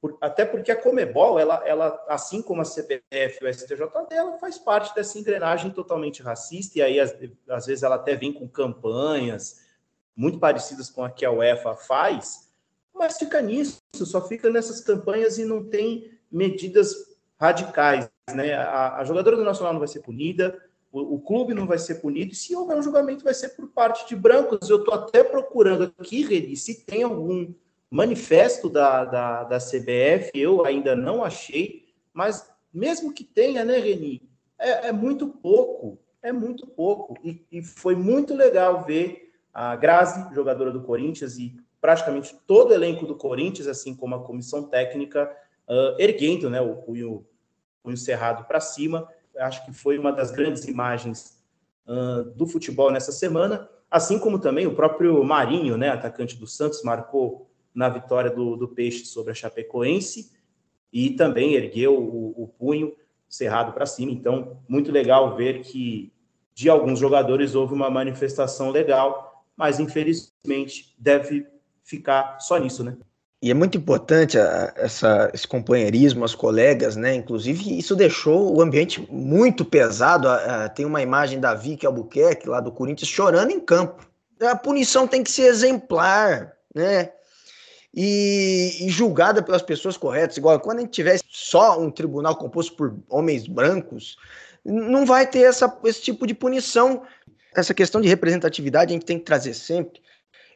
[0.00, 4.36] Por, até porque a Comebol, ela, ela, assim como a CBF e o STJD, ela
[4.38, 7.14] faz parte dessa engrenagem totalmente racista, e aí às,
[7.48, 9.60] às vezes ela até vem com campanhas
[10.14, 12.52] muito parecidas com a que a UEFA faz,
[12.92, 16.94] mas fica nisso, só fica nessas campanhas e não tem medidas
[17.40, 18.10] radicais.
[18.34, 18.54] Né?
[18.54, 20.60] A, a jogadora do Nacional não vai ser punida,
[20.92, 23.68] o, o, clube não vai ser punido, e se houver um julgamento, vai ser por
[23.68, 24.68] parte de brancos.
[24.68, 27.52] Eu estou até procurando aqui, Redi, se tem algum
[27.90, 34.22] manifesto da, da, da CBF, eu ainda não achei, Mas mesmo que tenha, né, Reni?
[34.58, 37.18] É, é muito pouco, é muito pouco.
[37.22, 42.74] E, e, foi muito legal ver a Grazi, jogadora do Corinthians, e praticamente todo o
[42.74, 45.30] elenco do Corinthians, assim como a comissão técnica,
[45.68, 47.26] uh, erguendo né, o punho,
[47.82, 49.06] punho cerrado para cima.
[49.42, 51.42] Acho que foi uma das grandes imagens
[51.86, 53.68] uh, do futebol nessa semana.
[53.90, 58.68] Assim como também o próprio Marinho, né, atacante do Santos, marcou na vitória do, do
[58.68, 60.32] Peixe sobre a Chapecoense
[60.92, 62.94] e também ergueu o, o punho
[63.28, 64.12] cerrado para cima.
[64.12, 66.12] Então, muito legal ver que
[66.54, 71.46] de alguns jogadores houve uma manifestação legal, mas infelizmente deve
[71.82, 72.96] ficar só nisso, né?
[73.42, 77.12] E é muito importante a, essa, esse companheirismo, as colegas, né?
[77.16, 80.28] Inclusive, isso deixou o ambiente muito pesado.
[80.28, 84.08] A, a, tem uma imagem da Vicky Albuquerque, lá do Corinthians, chorando em campo.
[84.40, 87.10] A punição tem que ser exemplar, né?
[87.92, 90.36] E, e, julgada pelas pessoas corretas.
[90.36, 94.16] Igual quando a gente tiver só um tribunal composto por homens brancos,
[94.64, 97.02] não vai ter essa, esse tipo de punição.
[97.54, 100.00] Essa questão de representatividade a gente tem que trazer sempre.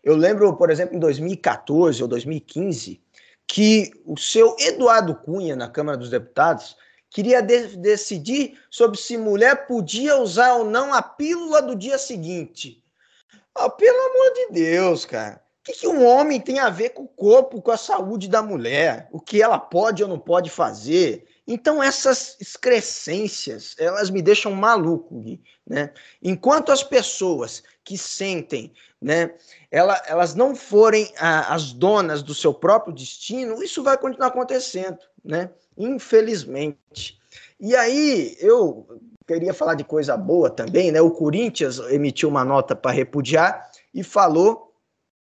[0.07, 3.03] Eu lembro, por exemplo, em 2014 ou 2015,
[3.45, 6.77] que o seu Eduardo Cunha, na Câmara dos Deputados,
[7.11, 12.85] queria de decidir sobre se mulher podia usar ou não a pílula do dia seguinte.
[13.59, 15.43] Oh, pelo amor de Deus, cara.
[15.61, 18.41] O que, que um homem tem a ver com o corpo, com a saúde da
[18.41, 19.09] mulher?
[19.11, 21.27] O que ela pode ou não pode fazer?
[21.49, 25.93] Então, essas excrescências, elas me deixam maluco, Gui, né?
[26.23, 29.35] Enquanto as pessoas que sentem né,
[29.71, 34.99] ela, elas não forem a, as donas do seu próprio destino, isso vai continuar acontecendo,
[35.25, 35.51] né?
[35.77, 37.19] Infelizmente.
[37.61, 38.87] E aí eu
[39.27, 41.01] queria falar de coisa boa também, né?
[41.01, 44.73] O Corinthians emitiu uma nota para repudiar e falou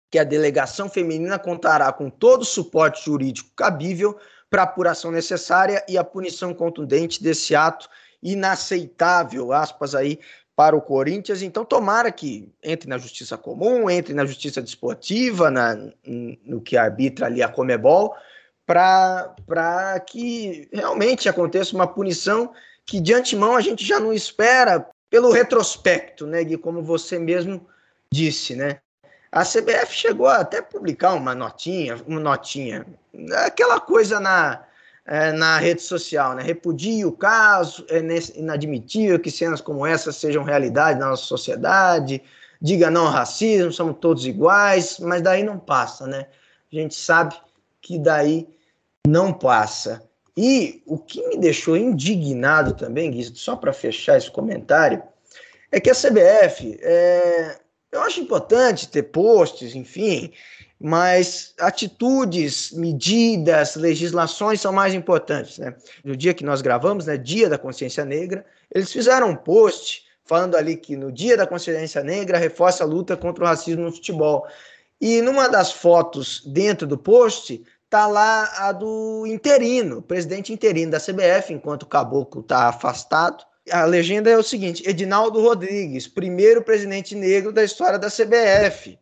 [0.10, 4.18] que a delegação feminina contará com todo o suporte jurídico cabível
[4.50, 7.90] para a apuração necessária e a punição contundente desse ato
[8.24, 10.20] inaceitável, aspas aí,
[10.58, 11.44] para o Corinthians.
[11.44, 15.78] Então, tomara que entre na justiça comum, entre na justiça desportiva, na,
[16.44, 18.16] no que arbitra ali a Comebol,
[18.66, 22.52] para que realmente aconteça uma punição
[22.84, 27.66] que de antemão a gente já não espera pelo retrospecto, né, Gui, como você mesmo
[28.12, 28.80] disse, né?
[29.32, 32.86] A CBF chegou a até publicar uma notinha, uma notinha,
[33.46, 34.66] aquela coisa na,
[35.08, 36.44] é, na rede social, né?
[36.44, 38.00] Repudia o caso, é
[38.38, 42.22] inadmitível que cenas como essa sejam realidade na nossa sociedade,
[42.62, 46.28] diga não ao racismo, somos todos iguais, mas daí não passa, né?
[46.72, 47.36] A gente sabe
[47.82, 48.48] que daí
[49.08, 50.04] não passa.
[50.36, 55.02] E o que me deixou indignado também, Gui, só para fechar esse comentário,
[55.72, 57.58] é que a CBF, é,
[57.92, 60.32] eu acho importante ter posts, enfim,
[60.80, 65.58] mas atitudes, medidas, legislações são mais importantes.
[65.58, 65.76] Né?
[66.04, 70.56] No dia que nós gravamos, né, Dia da Consciência Negra, eles fizeram um post falando
[70.56, 74.46] ali que no Dia da Consciência Negra reforça a luta contra o racismo no futebol.
[75.00, 81.00] E numa das fotos dentro do post tá lá a do interino, presidente interino da
[81.00, 83.44] CBF, enquanto o caboclo está afastado.
[83.72, 89.00] A legenda é o seguinte: Edinaldo Rodrigues, primeiro presidente negro da história da CBF.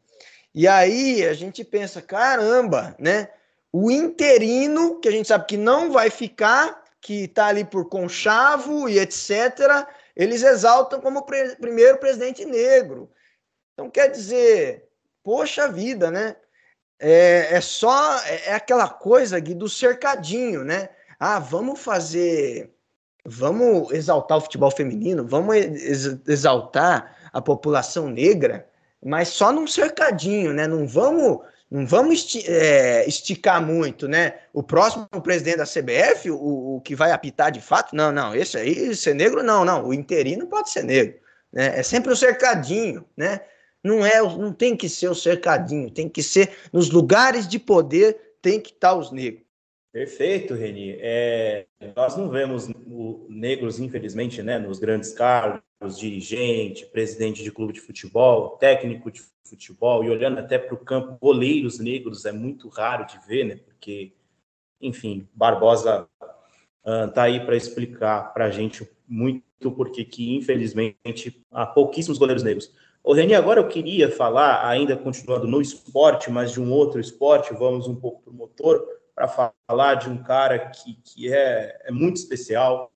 [0.56, 3.28] E aí a gente pensa, caramba, né?
[3.74, 8.88] O interino, que a gente sabe que não vai ficar, que está ali por conchavo
[8.88, 13.12] e etc., eles exaltam como pre primeiro presidente negro.
[13.74, 14.88] Então, quer dizer,
[15.22, 16.38] poxa vida, né?
[16.98, 20.88] É, é só, é, é aquela coisa Gui, do cercadinho, né?
[21.20, 22.74] Ah, vamos fazer,
[23.26, 25.58] vamos exaltar o futebol feminino, vamos
[26.26, 28.70] exaltar a população negra,
[29.04, 30.68] mas só num cercadinho, né?
[30.68, 34.40] Não vamos, não vamos esti é, esticar muito, né?
[34.54, 38.58] O próximo presidente da CBF, o, o, que vai apitar de fato, não, não, esse
[38.58, 41.20] aí ser negro, não, não, o interino pode ser negro,
[41.52, 41.80] né?
[41.80, 43.42] É sempre o cercadinho, né?
[43.84, 48.34] Não é, não tem que ser o cercadinho, tem que ser nos lugares de poder,
[48.42, 49.45] tem que estar os negros.
[49.96, 50.98] Perfeito, Reni.
[51.00, 52.68] É, nós não vemos
[53.30, 60.04] negros, infelizmente, né, nos grandes cargos, dirigente, presidente de clube de futebol, técnico de futebol,
[60.04, 63.56] e olhando até para o campo, goleiros negros é muito raro de ver, né?
[63.56, 64.12] Porque,
[64.82, 66.10] enfim, Barbosa
[66.84, 72.44] está uh, aí para explicar para a gente muito porque que, infelizmente, há pouquíssimos goleiros
[72.44, 72.70] negros.
[73.02, 77.54] O Reni, agora eu queria falar, ainda continuando no esporte, mas de um outro esporte,
[77.54, 81.92] vamos um pouco para o motor, para falar de um cara que, que é, é
[81.92, 82.92] muito especial.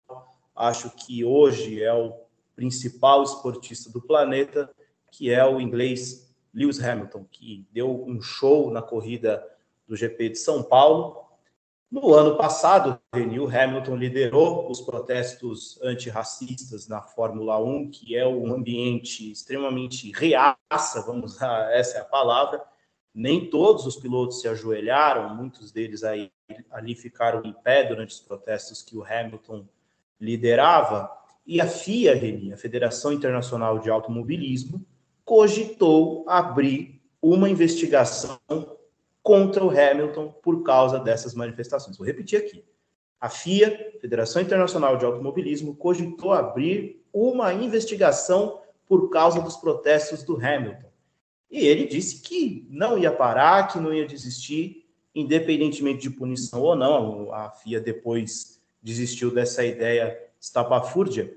[0.54, 2.14] Acho que hoje é o
[2.56, 4.70] principal esportista do planeta,
[5.10, 9.42] que é o inglês Lewis Hamilton, que deu um show na corrida
[9.88, 11.26] do GP de São Paulo.
[11.90, 18.54] No ano passado, o Hamilton liderou os protestos antirracistas na Fórmula 1, que é um
[18.54, 22.62] ambiente extremamente reaça, vamos usar essa é a palavra.
[23.14, 26.32] Nem todos os pilotos se ajoelharam, muitos deles aí,
[26.72, 29.66] ali ficaram em pé durante os protestos que o Hamilton
[30.20, 31.10] liderava.
[31.46, 32.14] E a FIA,
[32.54, 34.86] a Federação Internacional de Automobilismo,
[35.26, 38.40] cogitou abrir uma investigação
[39.22, 41.98] contra o Hamilton por causa dessas manifestações.
[41.98, 42.64] Vou repetir aqui.
[43.20, 50.36] A FIA, Federação Internacional de Automobilismo, cogitou abrir uma investigação por causa dos protestos do
[50.36, 50.89] Hamilton.
[51.50, 54.86] E ele disse que não ia parar, que não ia desistir,
[55.16, 57.34] independentemente de punição ou não.
[57.34, 61.36] A FIA depois desistiu dessa ideia estapafúrdia.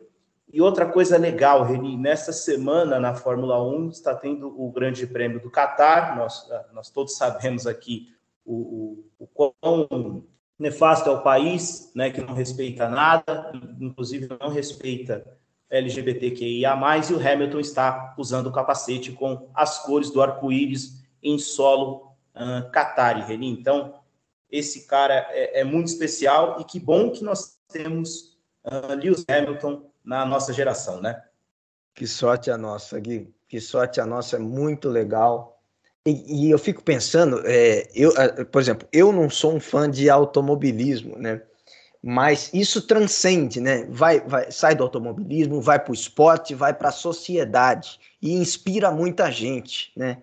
[0.53, 5.41] E outra coisa legal, Reni, nesta semana na Fórmula 1 está tendo o Grande Prêmio
[5.41, 6.15] do Catar.
[6.15, 10.25] Nós, ah, nós todos sabemos aqui o, o, o quão
[10.59, 15.27] nefasto é o país, né, que não respeita nada, inclusive não respeita
[15.73, 16.77] LGBTQIA+,
[17.11, 23.27] e o Hamilton está usando o capacete com as cores do arco-íris em solo uh,
[23.27, 23.49] Reni.
[23.49, 23.95] Então,
[24.51, 29.91] esse cara é, é, muito especial e que bom que nós temos uh, Lewis Hamilton
[30.05, 31.23] na nossa geração, né?
[31.95, 33.35] Que sorte a nossa, Gui.
[33.49, 35.59] Que sorte a nossa, é muito legal.
[36.07, 38.13] E, e eu fico pensando, é, eu,
[38.51, 41.41] por exemplo, eu não sou um fã de automobilismo, né?
[42.03, 43.87] Mas isso transcende, né?
[43.89, 48.91] Vai, vai, sai do automobilismo, vai para o esporte, vai para a sociedade e inspira
[48.91, 50.19] muita gente, né?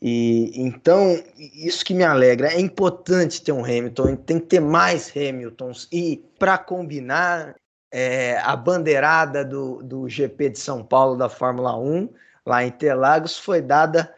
[0.00, 2.48] E então isso que me alegra.
[2.52, 7.54] É importante ter um Hamilton, tem que ter mais Hamiltons e para combinar
[7.92, 12.08] é, a bandeirada do, do GP de São Paulo da Fórmula 1,
[12.46, 14.12] lá em Interlagos, foi dada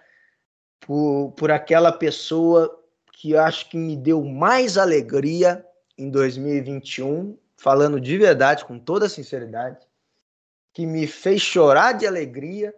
[0.81, 2.81] por, por aquela pessoa
[3.13, 5.65] que eu acho que me deu mais alegria
[5.97, 9.87] em 2021, falando de verdade, com toda sinceridade,
[10.73, 12.75] que me fez chorar de alegria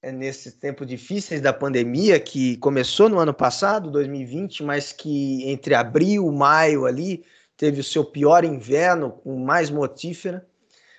[0.00, 5.74] é, nesses tempos difíceis da pandemia, que começou no ano passado, 2020, mas que entre
[5.74, 7.24] abril e maio ali
[7.56, 10.46] teve o seu pior inverno com mais motífera.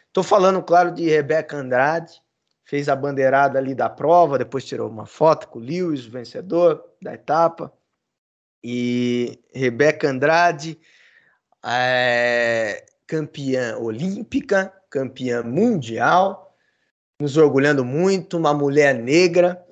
[0.07, 2.21] Estou falando, claro, de Rebeca Andrade,
[2.63, 6.83] fez a bandeirada ali da prova, depois tirou uma foto com o Lewis, o vencedor
[7.01, 7.71] da etapa.
[8.63, 10.79] E Rebeca Andrade,
[11.65, 16.55] é, campeã olímpica, campeã mundial,
[17.19, 19.63] nos orgulhando muito, uma mulher negra.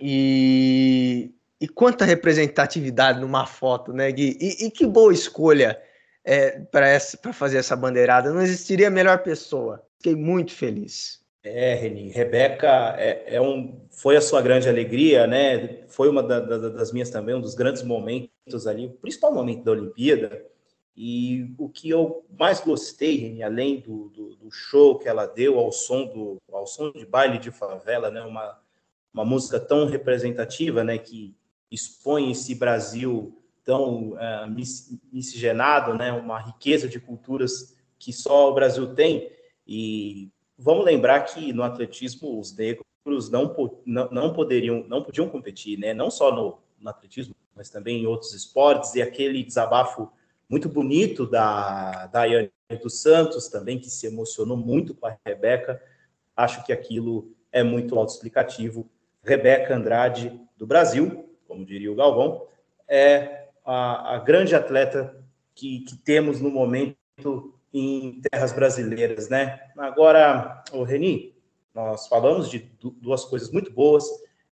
[0.00, 4.36] E e quanta representatividade numa foto, né, Gui?
[4.40, 5.80] E, e que boa escolha
[6.24, 6.98] é, para
[7.32, 8.32] fazer essa bandeirada.
[8.32, 9.80] Não existiria melhor pessoa.
[9.96, 11.20] Fiquei muito feliz.
[11.44, 15.84] É, Reni, Rebeca é, é, um, foi a sua grande alegria, né?
[15.86, 19.62] Foi uma da, da, das minhas também, um dos grandes momentos ali, o principal momento
[19.62, 20.44] da Olimpíada.
[20.96, 25.72] E o que eu mais gostei, além do, do, do, show que ela deu ao
[25.72, 28.22] som do ao som de baile de favela, né?
[28.22, 28.58] Uma,
[29.12, 30.98] uma música tão representativa, né?
[30.98, 31.34] Que
[31.70, 34.50] expõe esse Brasil tão uh,
[35.12, 39.30] miscigenado, né, uma riqueza de culturas que só o Brasil tem.
[39.66, 40.28] E
[40.58, 42.84] vamos lembrar que no atletismo os negros
[43.30, 43.54] não,
[43.86, 48.06] não, não poderiam, não podiam competir, né, não só no, no atletismo, mas também em
[48.06, 48.94] outros esportes.
[48.94, 50.10] E aquele desabafo
[50.52, 55.82] muito bonito da Daiane dos Santos também, que se emocionou muito com a Rebeca.
[56.36, 58.86] Acho que aquilo é muito autoexplicativo.
[59.24, 62.46] Rebeca Andrade, do Brasil, como diria o Galvão,
[62.86, 65.16] é a, a grande atleta
[65.54, 69.70] que, que, temos no momento em terras brasileiras, né?
[69.78, 71.34] Agora, o Reni,
[71.74, 74.04] nós falamos de duas coisas muito boas,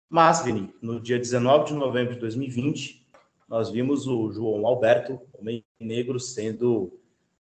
[0.09, 3.07] mas, Reni, no dia 19 de novembro de 2020,
[3.47, 7.01] nós vimos o João Alberto, homem negro, sendo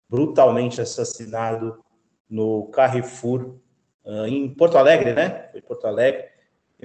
[0.08, 1.82] brutalmente assassinado
[2.28, 3.56] no Carrefour,
[4.04, 5.48] uh, em Porto Alegre, né?
[5.52, 6.34] Foi Porto Alegre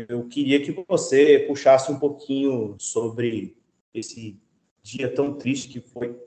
[0.07, 3.57] eu queria que você puxasse um pouquinho sobre
[3.93, 4.39] esse
[4.81, 6.17] dia tão triste que foi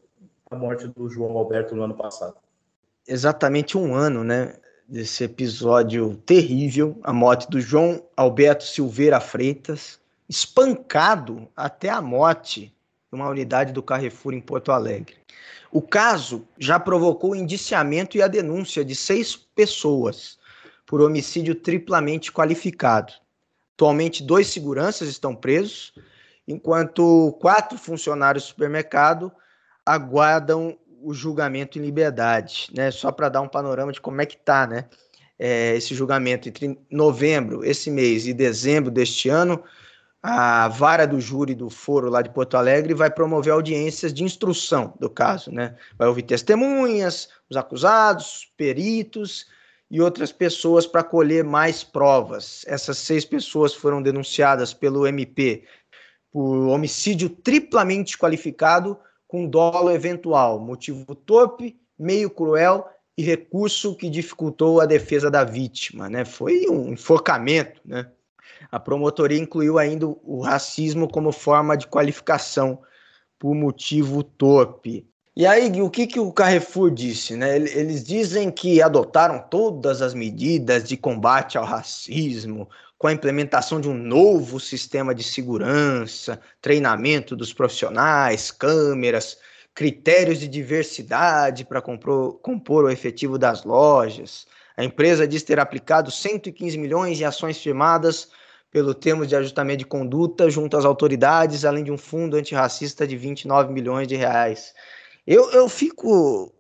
[0.51, 2.37] a morte do João Alberto no ano passado.
[3.07, 4.57] Exatamente um ano, né?
[4.87, 9.99] Desse episódio terrível, a morte do João Alberto Silveira Freitas,
[10.29, 12.75] espancado até a morte
[13.13, 15.17] numa unidade do Carrefour em Porto Alegre.
[15.71, 20.39] O caso já provocou o indiciamento e a denúncia de seis pessoas
[20.87, 23.13] por homicídio triplamente qualificado.
[23.75, 25.95] Atualmente, dois seguranças estão presos,
[26.49, 29.33] enquanto quatro funcionários do supermercado
[29.85, 32.91] aguardam o julgamento em liberdade, né?
[32.91, 34.85] Só para dar um panorama de como é que tá, né?
[35.39, 39.63] É, esse julgamento entre novembro, esse mês, e dezembro deste ano,
[40.23, 44.95] a vara do júri do foro lá de Porto Alegre vai promover audiências de instrução
[45.01, 45.75] do caso, né?
[45.99, 49.47] Vai ouvir testemunhas, os acusados, peritos
[49.91, 52.65] e outras pessoas para colher mais provas.
[52.69, 55.65] Essas seis pessoas foram denunciadas pelo MP
[56.31, 58.97] por homicídio triplamente qualificado
[59.27, 66.09] com dolo eventual, motivo torpe, meio cruel e recurso que dificultou a defesa da vítima,
[66.09, 66.25] né?
[66.25, 68.11] Foi um enforcamento, né?
[68.71, 72.81] A promotoria incluiu ainda o racismo como forma de qualificação
[73.39, 75.07] por motivo torpe.
[75.35, 77.35] E aí, o que, que o Carrefour disse?
[77.37, 77.57] Né?
[77.57, 83.89] Eles dizem que adotaram todas as medidas de combate ao racismo, com a implementação de
[83.89, 89.39] um novo sistema de segurança, treinamento dos profissionais, câmeras,
[89.75, 94.47] critérios de diversidade para compor, compor o efetivo das lojas.
[94.77, 98.29] A empresa diz ter aplicado 115 milhões em ações firmadas
[98.73, 103.17] pelo termo de ajustamento de conduta junto às autoridades, além de um fundo antirracista de
[103.19, 104.73] 29 milhões de reais.
[105.27, 106.51] Eu, eu fico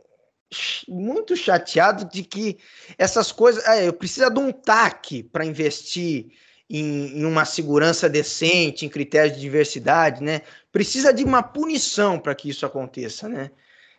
[0.87, 2.59] muito chateado de que
[2.99, 3.67] essas coisas.
[3.67, 6.27] É, eu preciso de um TAC para investir
[6.69, 10.43] em, em, uma segurança decente, em critérios de diversidade, né?
[10.71, 13.51] Precisa de uma punição para que isso aconteça, né?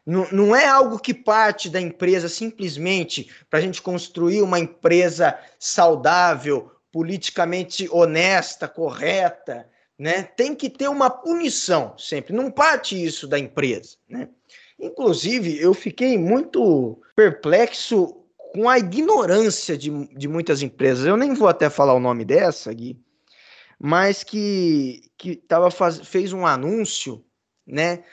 [0.06, 5.38] Não, não é algo que parte da empresa simplesmente para a gente construir uma empresa
[5.58, 9.68] saudável, politicamente honesta, correta,
[9.98, 10.22] né?
[10.22, 12.34] Tem que ter uma punição sempre.
[12.34, 14.30] Não parte isso da empresa, né?
[14.80, 18.24] Inclusive, eu fiquei muito perplexo
[18.54, 21.06] com a ignorância de, de muitas empresas.
[21.06, 23.02] Eu nem vou até falar o nome dessa, Gui,
[23.80, 27.26] mas que, que tava faz, fez um anúncio,
[27.66, 28.04] né?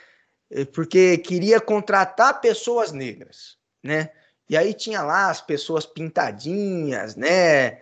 [0.73, 4.09] Porque queria contratar pessoas negras, né?
[4.49, 7.79] E aí tinha lá as pessoas pintadinhas, né?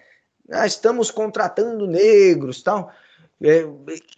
[0.51, 2.91] Ah, estamos contratando negros, tal,
[3.41, 3.65] é,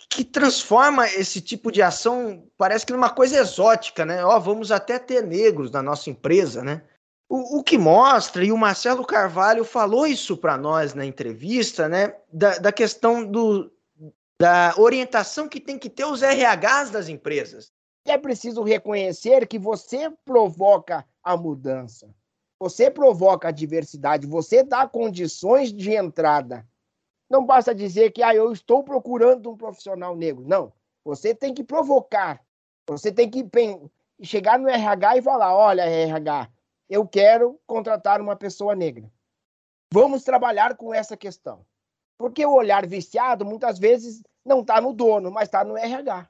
[0.09, 4.23] que transforma esse tipo de ação, parece que numa coisa exótica, né?
[4.25, 6.81] Ó, vamos até ter negros na nossa empresa, né?
[7.29, 12.15] O, o que mostra, e o Marcelo Carvalho falou isso para nós na entrevista, né?
[12.31, 13.71] Da, da questão do,
[14.39, 17.71] da orientação que tem que ter os RHs das empresas.
[18.05, 22.09] É preciso reconhecer que você provoca a mudança.
[22.61, 26.63] Você provoca a diversidade, você dá condições de entrada.
[27.27, 30.47] Não basta dizer que ah, eu estou procurando um profissional negro.
[30.47, 30.71] Não.
[31.03, 32.39] Você tem que provocar.
[32.87, 33.43] Você tem que
[34.21, 36.51] chegar no RH e falar: olha, RH,
[36.87, 39.11] eu quero contratar uma pessoa negra.
[39.91, 41.65] Vamos trabalhar com essa questão.
[42.15, 46.29] Porque o olhar viciado, muitas vezes, não está no dono, mas está no RH.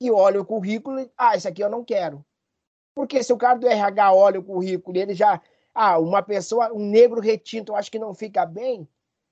[0.00, 2.24] E olha o currículo ah, isso aqui eu não quero.
[2.98, 5.40] Porque se o cara do RH olha o currículo e ele já.
[5.72, 8.88] Ah, uma pessoa, um negro retinto, eu acho que não fica bem,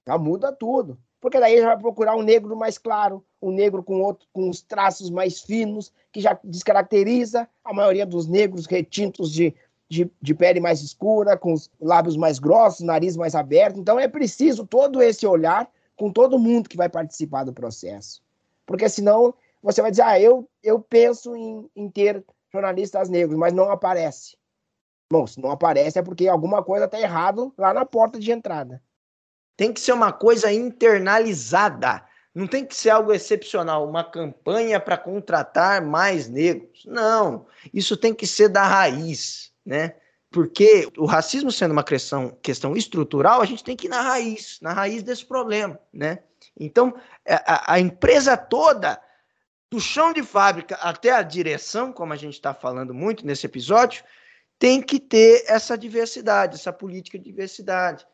[0.07, 0.97] já muda tudo.
[1.21, 4.63] Porque daí ele vai procurar um negro mais claro, um negro com, outro, com os
[4.63, 9.53] traços mais finos, que já descaracteriza a maioria dos negros retintos de,
[9.89, 13.81] de, de pele mais escura, com os lábios mais grossos, nariz mais aberto.
[13.81, 18.23] Então é preciso todo esse olhar com todo mundo que vai participar do processo.
[18.65, 22.25] Porque senão você vai dizer, ah, eu, eu penso em, em ter
[22.57, 24.37] jornalistas negros, mas não aparece.
[25.11, 28.83] Bom, se não aparece é porque alguma coisa está errado lá na porta de entrada.
[29.57, 32.05] Tem que ser uma coisa internalizada.
[32.35, 36.85] Não tem que ser algo excepcional, uma campanha para contratar mais negros.
[36.85, 39.95] Não, isso tem que ser da raiz, né?
[40.31, 44.59] Porque o racismo sendo uma questão, questão estrutural, a gente tem que ir na raiz,
[44.61, 46.19] na raiz desse problema, né?
[46.59, 46.95] Então,
[47.27, 49.01] a, a empresa toda
[49.71, 54.05] do chão de fábrica até a direção, como a gente está falando muito nesse episódio,
[54.59, 58.07] tem que ter essa diversidade, essa política de diversidade.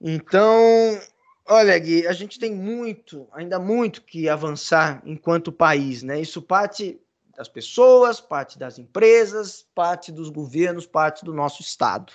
[0.00, 0.98] Então,
[1.46, 6.20] olha, Gui, a gente tem muito, ainda muito que avançar enquanto país, né?
[6.20, 6.98] Isso parte
[7.36, 12.12] das pessoas, parte das empresas, parte dos governos, parte do nosso Estado.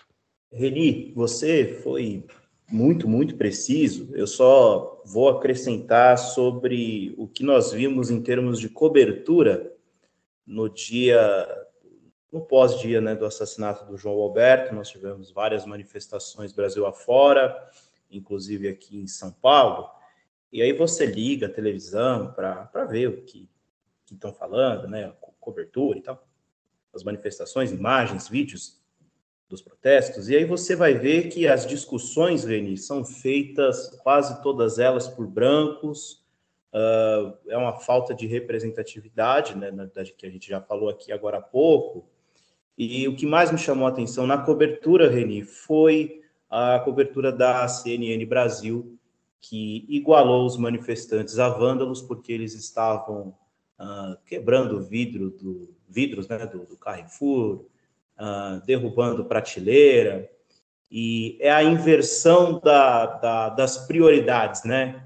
[0.52, 2.26] Reni, você foi
[2.70, 4.10] muito, muito preciso.
[4.14, 9.72] Eu só vou acrescentar sobre o que nós vimos em termos de cobertura
[10.46, 11.48] no dia,
[12.32, 14.74] no pós-dia né, do assassinato do João Alberto.
[14.74, 17.56] Nós tivemos várias manifestações Brasil afora,
[18.10, 19.90] inclusive aqui em São Paulo.
[20.52, 23.50] E aí você liga a televisão para ver o que
[24.12, 26.26] estão falando, né, cobertura e tal,
[26.94, 28.80] as manifestações, imagens, vídeos
[29.48, 34.80] dos protestos, e aí você vai ver que as discussões, Reni, são feitas quase todas
[34.80, 36.24] elas por brancos,
[36.74, 41.12] uh, é uma falta de representatividade, né, na verdade, que a gente já falou aqui
[41.12, 42.10] agora há pouco,
[42.78, 47.68] e o que mais me chamou a atenção na cobertura, Reni, foi a cobertura da
[47.68, 48.98] CNN Brasil,
[49.40, 53.36] que igualou os manifestantes a vândalos porque eles estavam
[53.80, 57.66] uh, quebrando vidro do, vidros né, do, do Carrefour,
[58.20, 60.30] uh, derrubando prateleira,
[60.90, 65.04] e é a inversão da, da, das prioridades, né?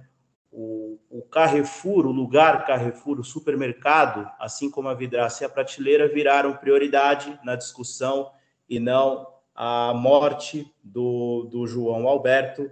[0.52, 6.08] O, o Carrefour, o lugar Carrefour, o supermercado, assim como a vidraça e a prateleira,
[6.08, 8.32] viraram prioridade na discussão
[8.68, 12.70] e não a morte do, do João Alberto.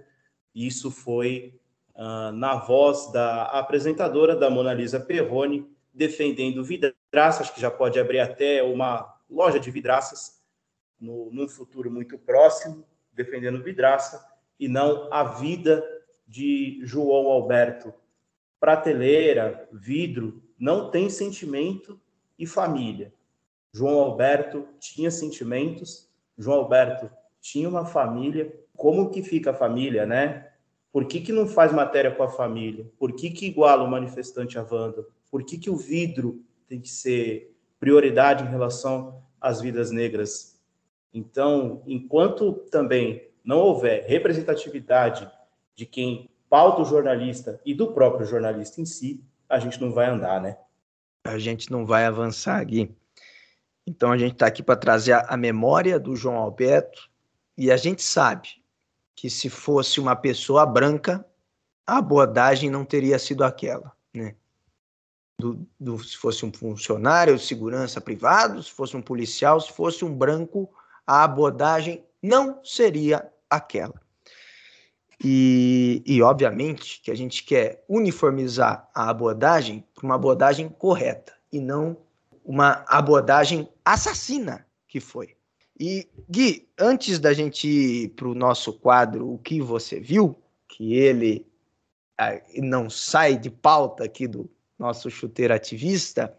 [0.54, 1.54] Isso foi
[1.94, 7.42] uh, na voz da apresentadora, da Mona Lisa Perrone, defendendo vidraça.
[7.42, 10.42] Acho que já pode abrir até uma loja de vidraças
[11.00, 14.24] no, num futuro muito próximo, defendendo vidraça,
[14.58, 15.84] e não a vida
[16.26, 17.92] de João Alberto.
[18.58, 22.00] Prateleira, vidro, não tem sentimento
[22.38, 23.12] e família.
[23.72, 27.10] João Alberto tinha sentimentos, João Alberto
[27.40, 28.52] tinha uma família.
[28.76, 30.50] Como que fica a família, né?
[30.90, 32.90] Por que, que não faz matéria com a família?
[32.98, 35.06] Por que, que iguala o manifestante a Wanda?
[35.30, 40.58] Por que, que o vidro tem que ser prioridade em relação às vidas negras?
[41.12, 45.28] Então, enquanto também não houver representatividade
[45.74, 50.06] de quem pauta o jornalista e do próprio jornalista em si, a gente não vai
[50.06, 50.58] andar, né?
[51.24, 52.94] A gente não vai avançar, Gui.
[53.86, 57.10] Então a gente está aqui para trazer a, memória do João Alberto
[57.56, 58.48] e a gente sabe
[59.14, 61.24] que se fosse uma pessoa branca,
[61.86, 64.34] a abordagem não teria sido aquela, né?
[65.38, 70.04] Do, do, se fosse um funcionário de segurança privado, se fosse um policial, se fosse
[70.04, 70.68] um branco,
[71.06, 73.94] a abordagem não seria aquela.
[75.22, 81.60] E, e obviamente que a gente quer uniformizar a abordagem para uma abordagem correta e
[81.60, 81.96] não
[82.44, 85.36] uma abordagem assassina que foi.
[85.78, 90.36] E, Gui, antes da gente ir para o nosso quadro O que você viu,
[90.66, 91.46] que ele
[92.16, 96.32] ah, não sai de pauta aqui do nosso chuteiro ativista,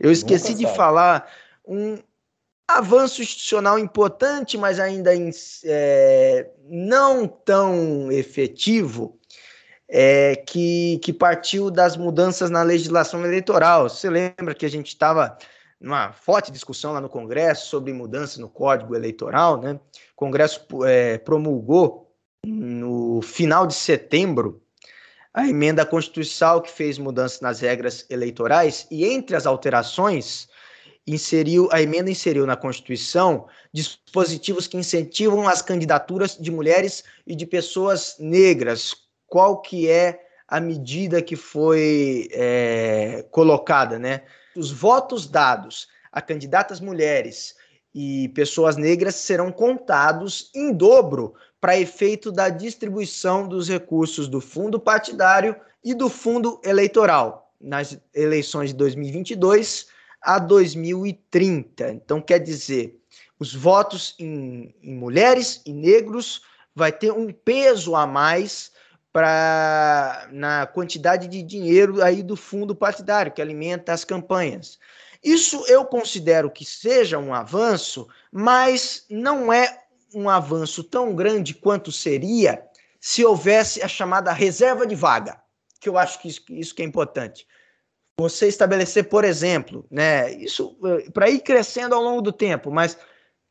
[0.00, 1.30] eu esqueci de falar
[1.66, 1.98] um
[2.66, 5.10] avanço institucional importante, mas ainda
[5.64, 9.18] é, não tão efetivo,
[9.94, 13.90] é, que, que partiu das mudanças na legislação eleitoral.
[13.90, 15.36] Você lembra que a gente estava
[15.78, 19.72] numa forte discussão lá no Congresso sobre mudanças no Código Eleitoral, né?
[19.74, 22.10] O Congresso é, promulgou
[22.46, 24.61] no final de setembro
[25.34, 30.48] a emenda constitucional que fez mudanças nas regras eleitorais e entre as alterações
[31.06, 37.46] inseriu a emenda inseriu na Constituição dispositivos que incentivam as candidaturas de mulheres e de
[37.46, 38.94] pessoas negras
[39.26, 44.22] qual que é a medida que foi é, colocada, né?
[44.54, 47.54] Os votos dados a candidatas mulheres
[47.94, 54.80] e pessoas negras serão contados em dobro para efeito da distribuição dos recursos do fundo
[54.80, 55.54] partidário
[55.84, 59.86] e do fundo eleitoral nas eleições de 2022
[60.20, 61.92] a 2030.
[61.92, 63.00] Então, quer dizer,
[63.38, 66.42] os votos em, em mulheres e negros
[66.74, 68.72] vai ter um peso a mais
[69.12, 74.80] para na quantidade de dinheiro aí do fundo partidário que alimenta as campanhas.
[75.22, 79.81] Isso eu considero que seja um avanço, mas não é
[80.14, 82.62] um avanço tão grande quanto seria
[83.00, 85.40] se houvesse a chamada reserva de vaga,
[85.80, 87.46] que eu acho que isso, isso que é importante.
[88.18, 92.96] Você estabelecer, por exemplo, né, isso eh, para ir crescendo ao longo do tempo, mas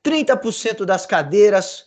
[0.06, 1.86] 30% das cadeiras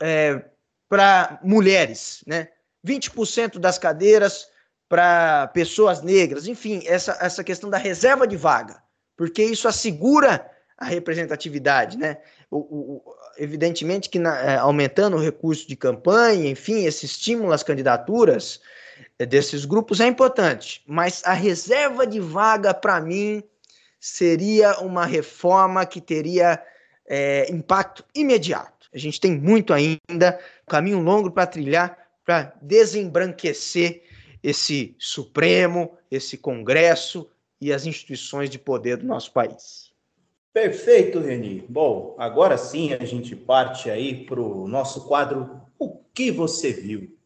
[0.00, 0.44] é,
[0.88, 2.48] para mulheres, né?
[2.86, 4.48] 20% das cadeiras
[4.88, 8.82] para pessoas negras, enfim, essa, essa questão da reserva de vaga,
[9.16, 12.18] porque isso assegura a representatividade, né?
[12.50, 17.62] O, o, evidentemente que na, é, aumentando o recurso de campanha, enfim, esse estímulo às
[17.62, 18.60] candidaturas
[19.18, 23.42] é, desses grupos é importante, mas a reserva de vaga, para mim,
[23.98, 26.62] seria uma reforma que teria
[27.06, 28.88] é, impacto imediato.
[28.92, 34.02] A gente tem muito ainda, caminho longo para trilhar, para desembranquecer
[34.42, 37.30] esse Supremo, esse Congresso
[37.60, 39.91] e as instituições de poder do nosso país.
[40.52, 41.64] Perfeito, Reni.
[41.66, 47.16] Bom, agora sim a gente parte aí para o nosso quadro O que você viu?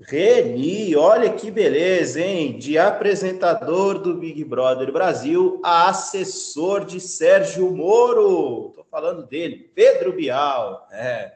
[0.00, 2.58] Reni, olha que beleza, hein?
[2.58, 8.72] De apresentador do Big Brother Brasil a assessor de Sérgio Moro.
[8.74, 10.88] Tô falando dele, Pedro Bial.
[10.90, 11.34] É.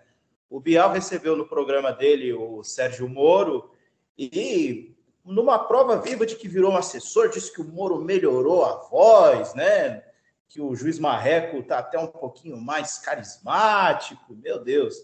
[0.48, 3.70] O Bial recebeu no programa dele o Sérgio Moro
[4.18, 4.95] e
[5.26, 9.54] numa prova viva de que virou um assessor, disse que o Moro melhorou a voz,
[9.54, 10.02] né?
[10.48, 14.94] que o juiz Marreco está até um pouquinho mais carismático, meu Deus.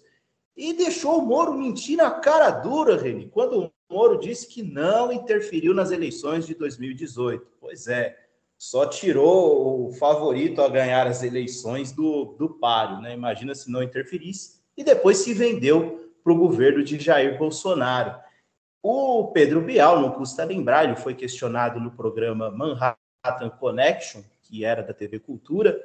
[0.57, 5.13] E deixou o Moro mentir na cara dura, Reni, quando o Moro disse que não
[5.13, 7.47] interferiu nas eleições de 2018.
[7.61, 8.17] Pois é,
[8.57, 13.13] só tirou o favorito a ganhar as eleições do, do páreo, né?
[13.13, 14.63] Imagina se não interferisse.
[14.77, 18.15] E depois se vendeu para o governo de Jair Bolsonaro.
[18.83, 24.83] O Pedro Bial, não custa lembrar, ele foi questionado no programa Manhattan Connection, que era
[24.83, 25.81] da TV Cultura,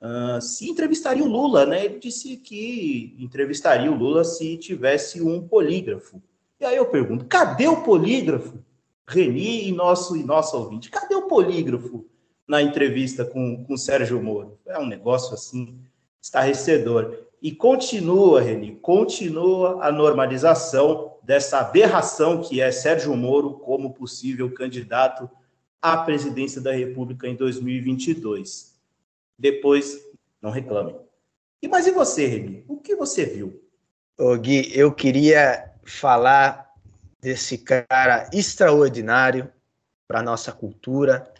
[0.00, 1.84] uh, se entrevistaria o Lula, né?
[1.84, 6.20] Ele disse que entrevistaria o Lula se tivesse um polígrafo.
[6.58, 8.58] E aí eu pergunto, cadê o polígrafo?
[9.06, 12.04] Reni e nosso, e nosso ouvinte, cadê o polígrafo
[12.46, 14.58] na entrevista com, com o Sérgio Moro?
[14.66, 15.78] É um negócio assim
[16.20, 17.16] estarrecedor.
[17.40, 25.30] E continua, Reni, continua a normalização dessa aberração que é Sérgio Moro como possível candidato
[25.80, 28.74] à presidência da República em 2022.
[29.38, 29.98] Depois,
[30.40, 30.96] não reclamem.
[31.62, 32.64] E mas e você, Reni?
[32.68, 33.62] O que você viu?
[34.18, 36.70] Ô Gui, eu queria falar
[37.20, 39.50] desse cara extraordinário
[40.06, 41.32] para nossa cultura,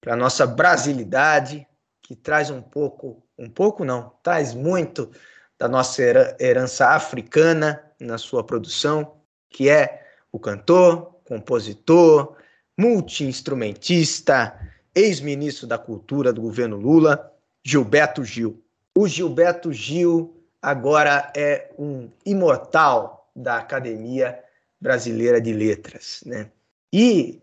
[0.00, 1.66] para nossa brasilidade,
[2.02, 5.10] que traz um pouco, um pouco não, traz muito
[5.58, 6.02] da nossa
[6.38, 9.16] herança africana na sua produção,
[9.50, 12.36] que é o cantor, compositor,
[12.76, 14.58] multiinstrumentista,
[14.94, 17.32] ex-ministro da Cultura do governo Lula,
[17.62, 18.62] Gilberto Gil.
[18.94, 24.38] O Gilberto Gil agora é um imortal da Academia
[24.80, 26.50] Brasileira de Letras, né?
[26.92, 27.40] E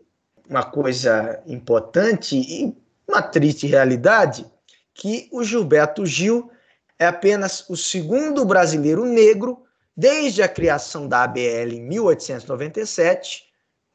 [0.50, 2.76] uma coisa importante e
[3.08, 4.46] uma triste realidade
[4.94, 6.50] que o Gilberto Gil
[6.98, 9.65] é apenas o segundo brasileiro negro
[9.96, 13.46] desde a criação da ABL em 1897,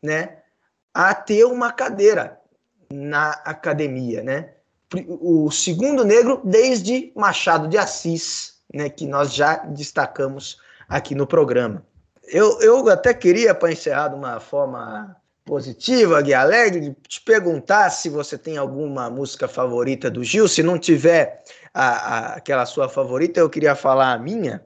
[0.02, 0.38] né,
[0.94, 2.40] a ter uma cadeira
[2.92, 4.54] na academia, né?
[5.06, 11.86] O segundo negro desde Machado de Assis, né, que nós já destacamos aqui no programa.
[12.24, 18.08] Eu, eu até queria, para encerrar de uma forma positiva, Gui Alegre, te perguntar se
[18.08, 20.46] você tem alguma música favorita do Gil.
[20.46, 21.42] Se não tiver
[21.72, 24.64] a, a, aquela sua favorita, eu queria falar a minha,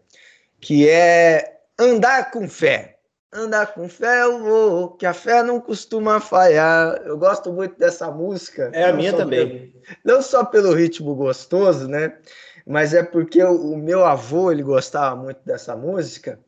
[0.64, 2.94] que é Andar com Fé
[3.34, 7.02] andar com fé eu vou, que a fé não costuma falhar.
[7.04, 8.70] Eu gosto muito dessa música.
[8.72, 9.48] É a minha também.
[9.48, 9.72] Pelo,
[10.04, 12.16] não só pelo ritmo gostoso, né?
[12.64, 16.38] Mas é porque o, o, meu avô, ele gostava muito dessa música.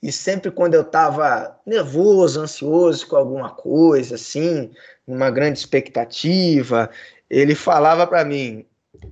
[0.00, 4.70] E sempre quando eu estava nervoso, ansioso com alguma coisa, assim,
[5.04, 6.88] uma grande expectativa,
[7.28, 8.64] ele falava para mim,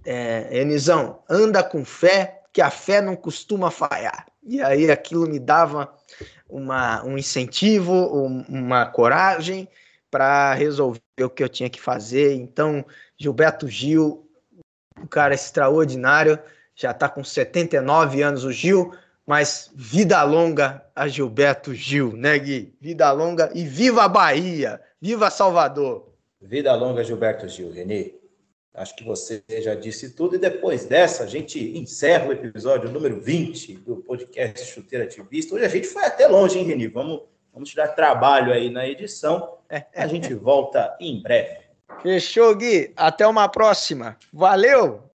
[0.04, 4.26] é, Enizão, anda com fé, que a fé não costuma falhar.
[4.46, 5.92] E aí aquilo me dava
[6.48, 7.92] uma, um incentivo,
[8.48, 9.68] uma coragem
[10.10, 12.34] para resolver o que eu tinha que fazer.
[12.34, 12.84] Então,
[13.18, 14.28] Gilberto Gil,
[14.98, 16.38] um cara extraordinário,
[16.74, 18.94] já está com 79 anos o Gil,
[19.26, 22.72] mas vida longa a Gilberto Gil, né, Gui?
[22.80, 24.80] Vida longa e viva a Bahia!
[25.00, 26.12] Viva Salvador!
[26.40, 28.14] Vida longa, Gilberto Gil, Renê.
[28.76, 30.36] Acho que você já disse tudo.
[30.36, 35.54] E depois dessa, a gente encerra o episódio número 20 do podcast Chuteira Ativista.
[35.54, 36.86] Hoje a gente foi até longe, hein, Reni?
[36.86, 37.22] Vamos,
[37.54, 39.56] vamos tirar trabalho aí na edição.
[39.94, 41.64] A gente volta em breve.
[42.02, 42.92] Fechou, Gui.
[42.94, 44.16] Até uma próxima.
[44.30, 45.06] Valeu!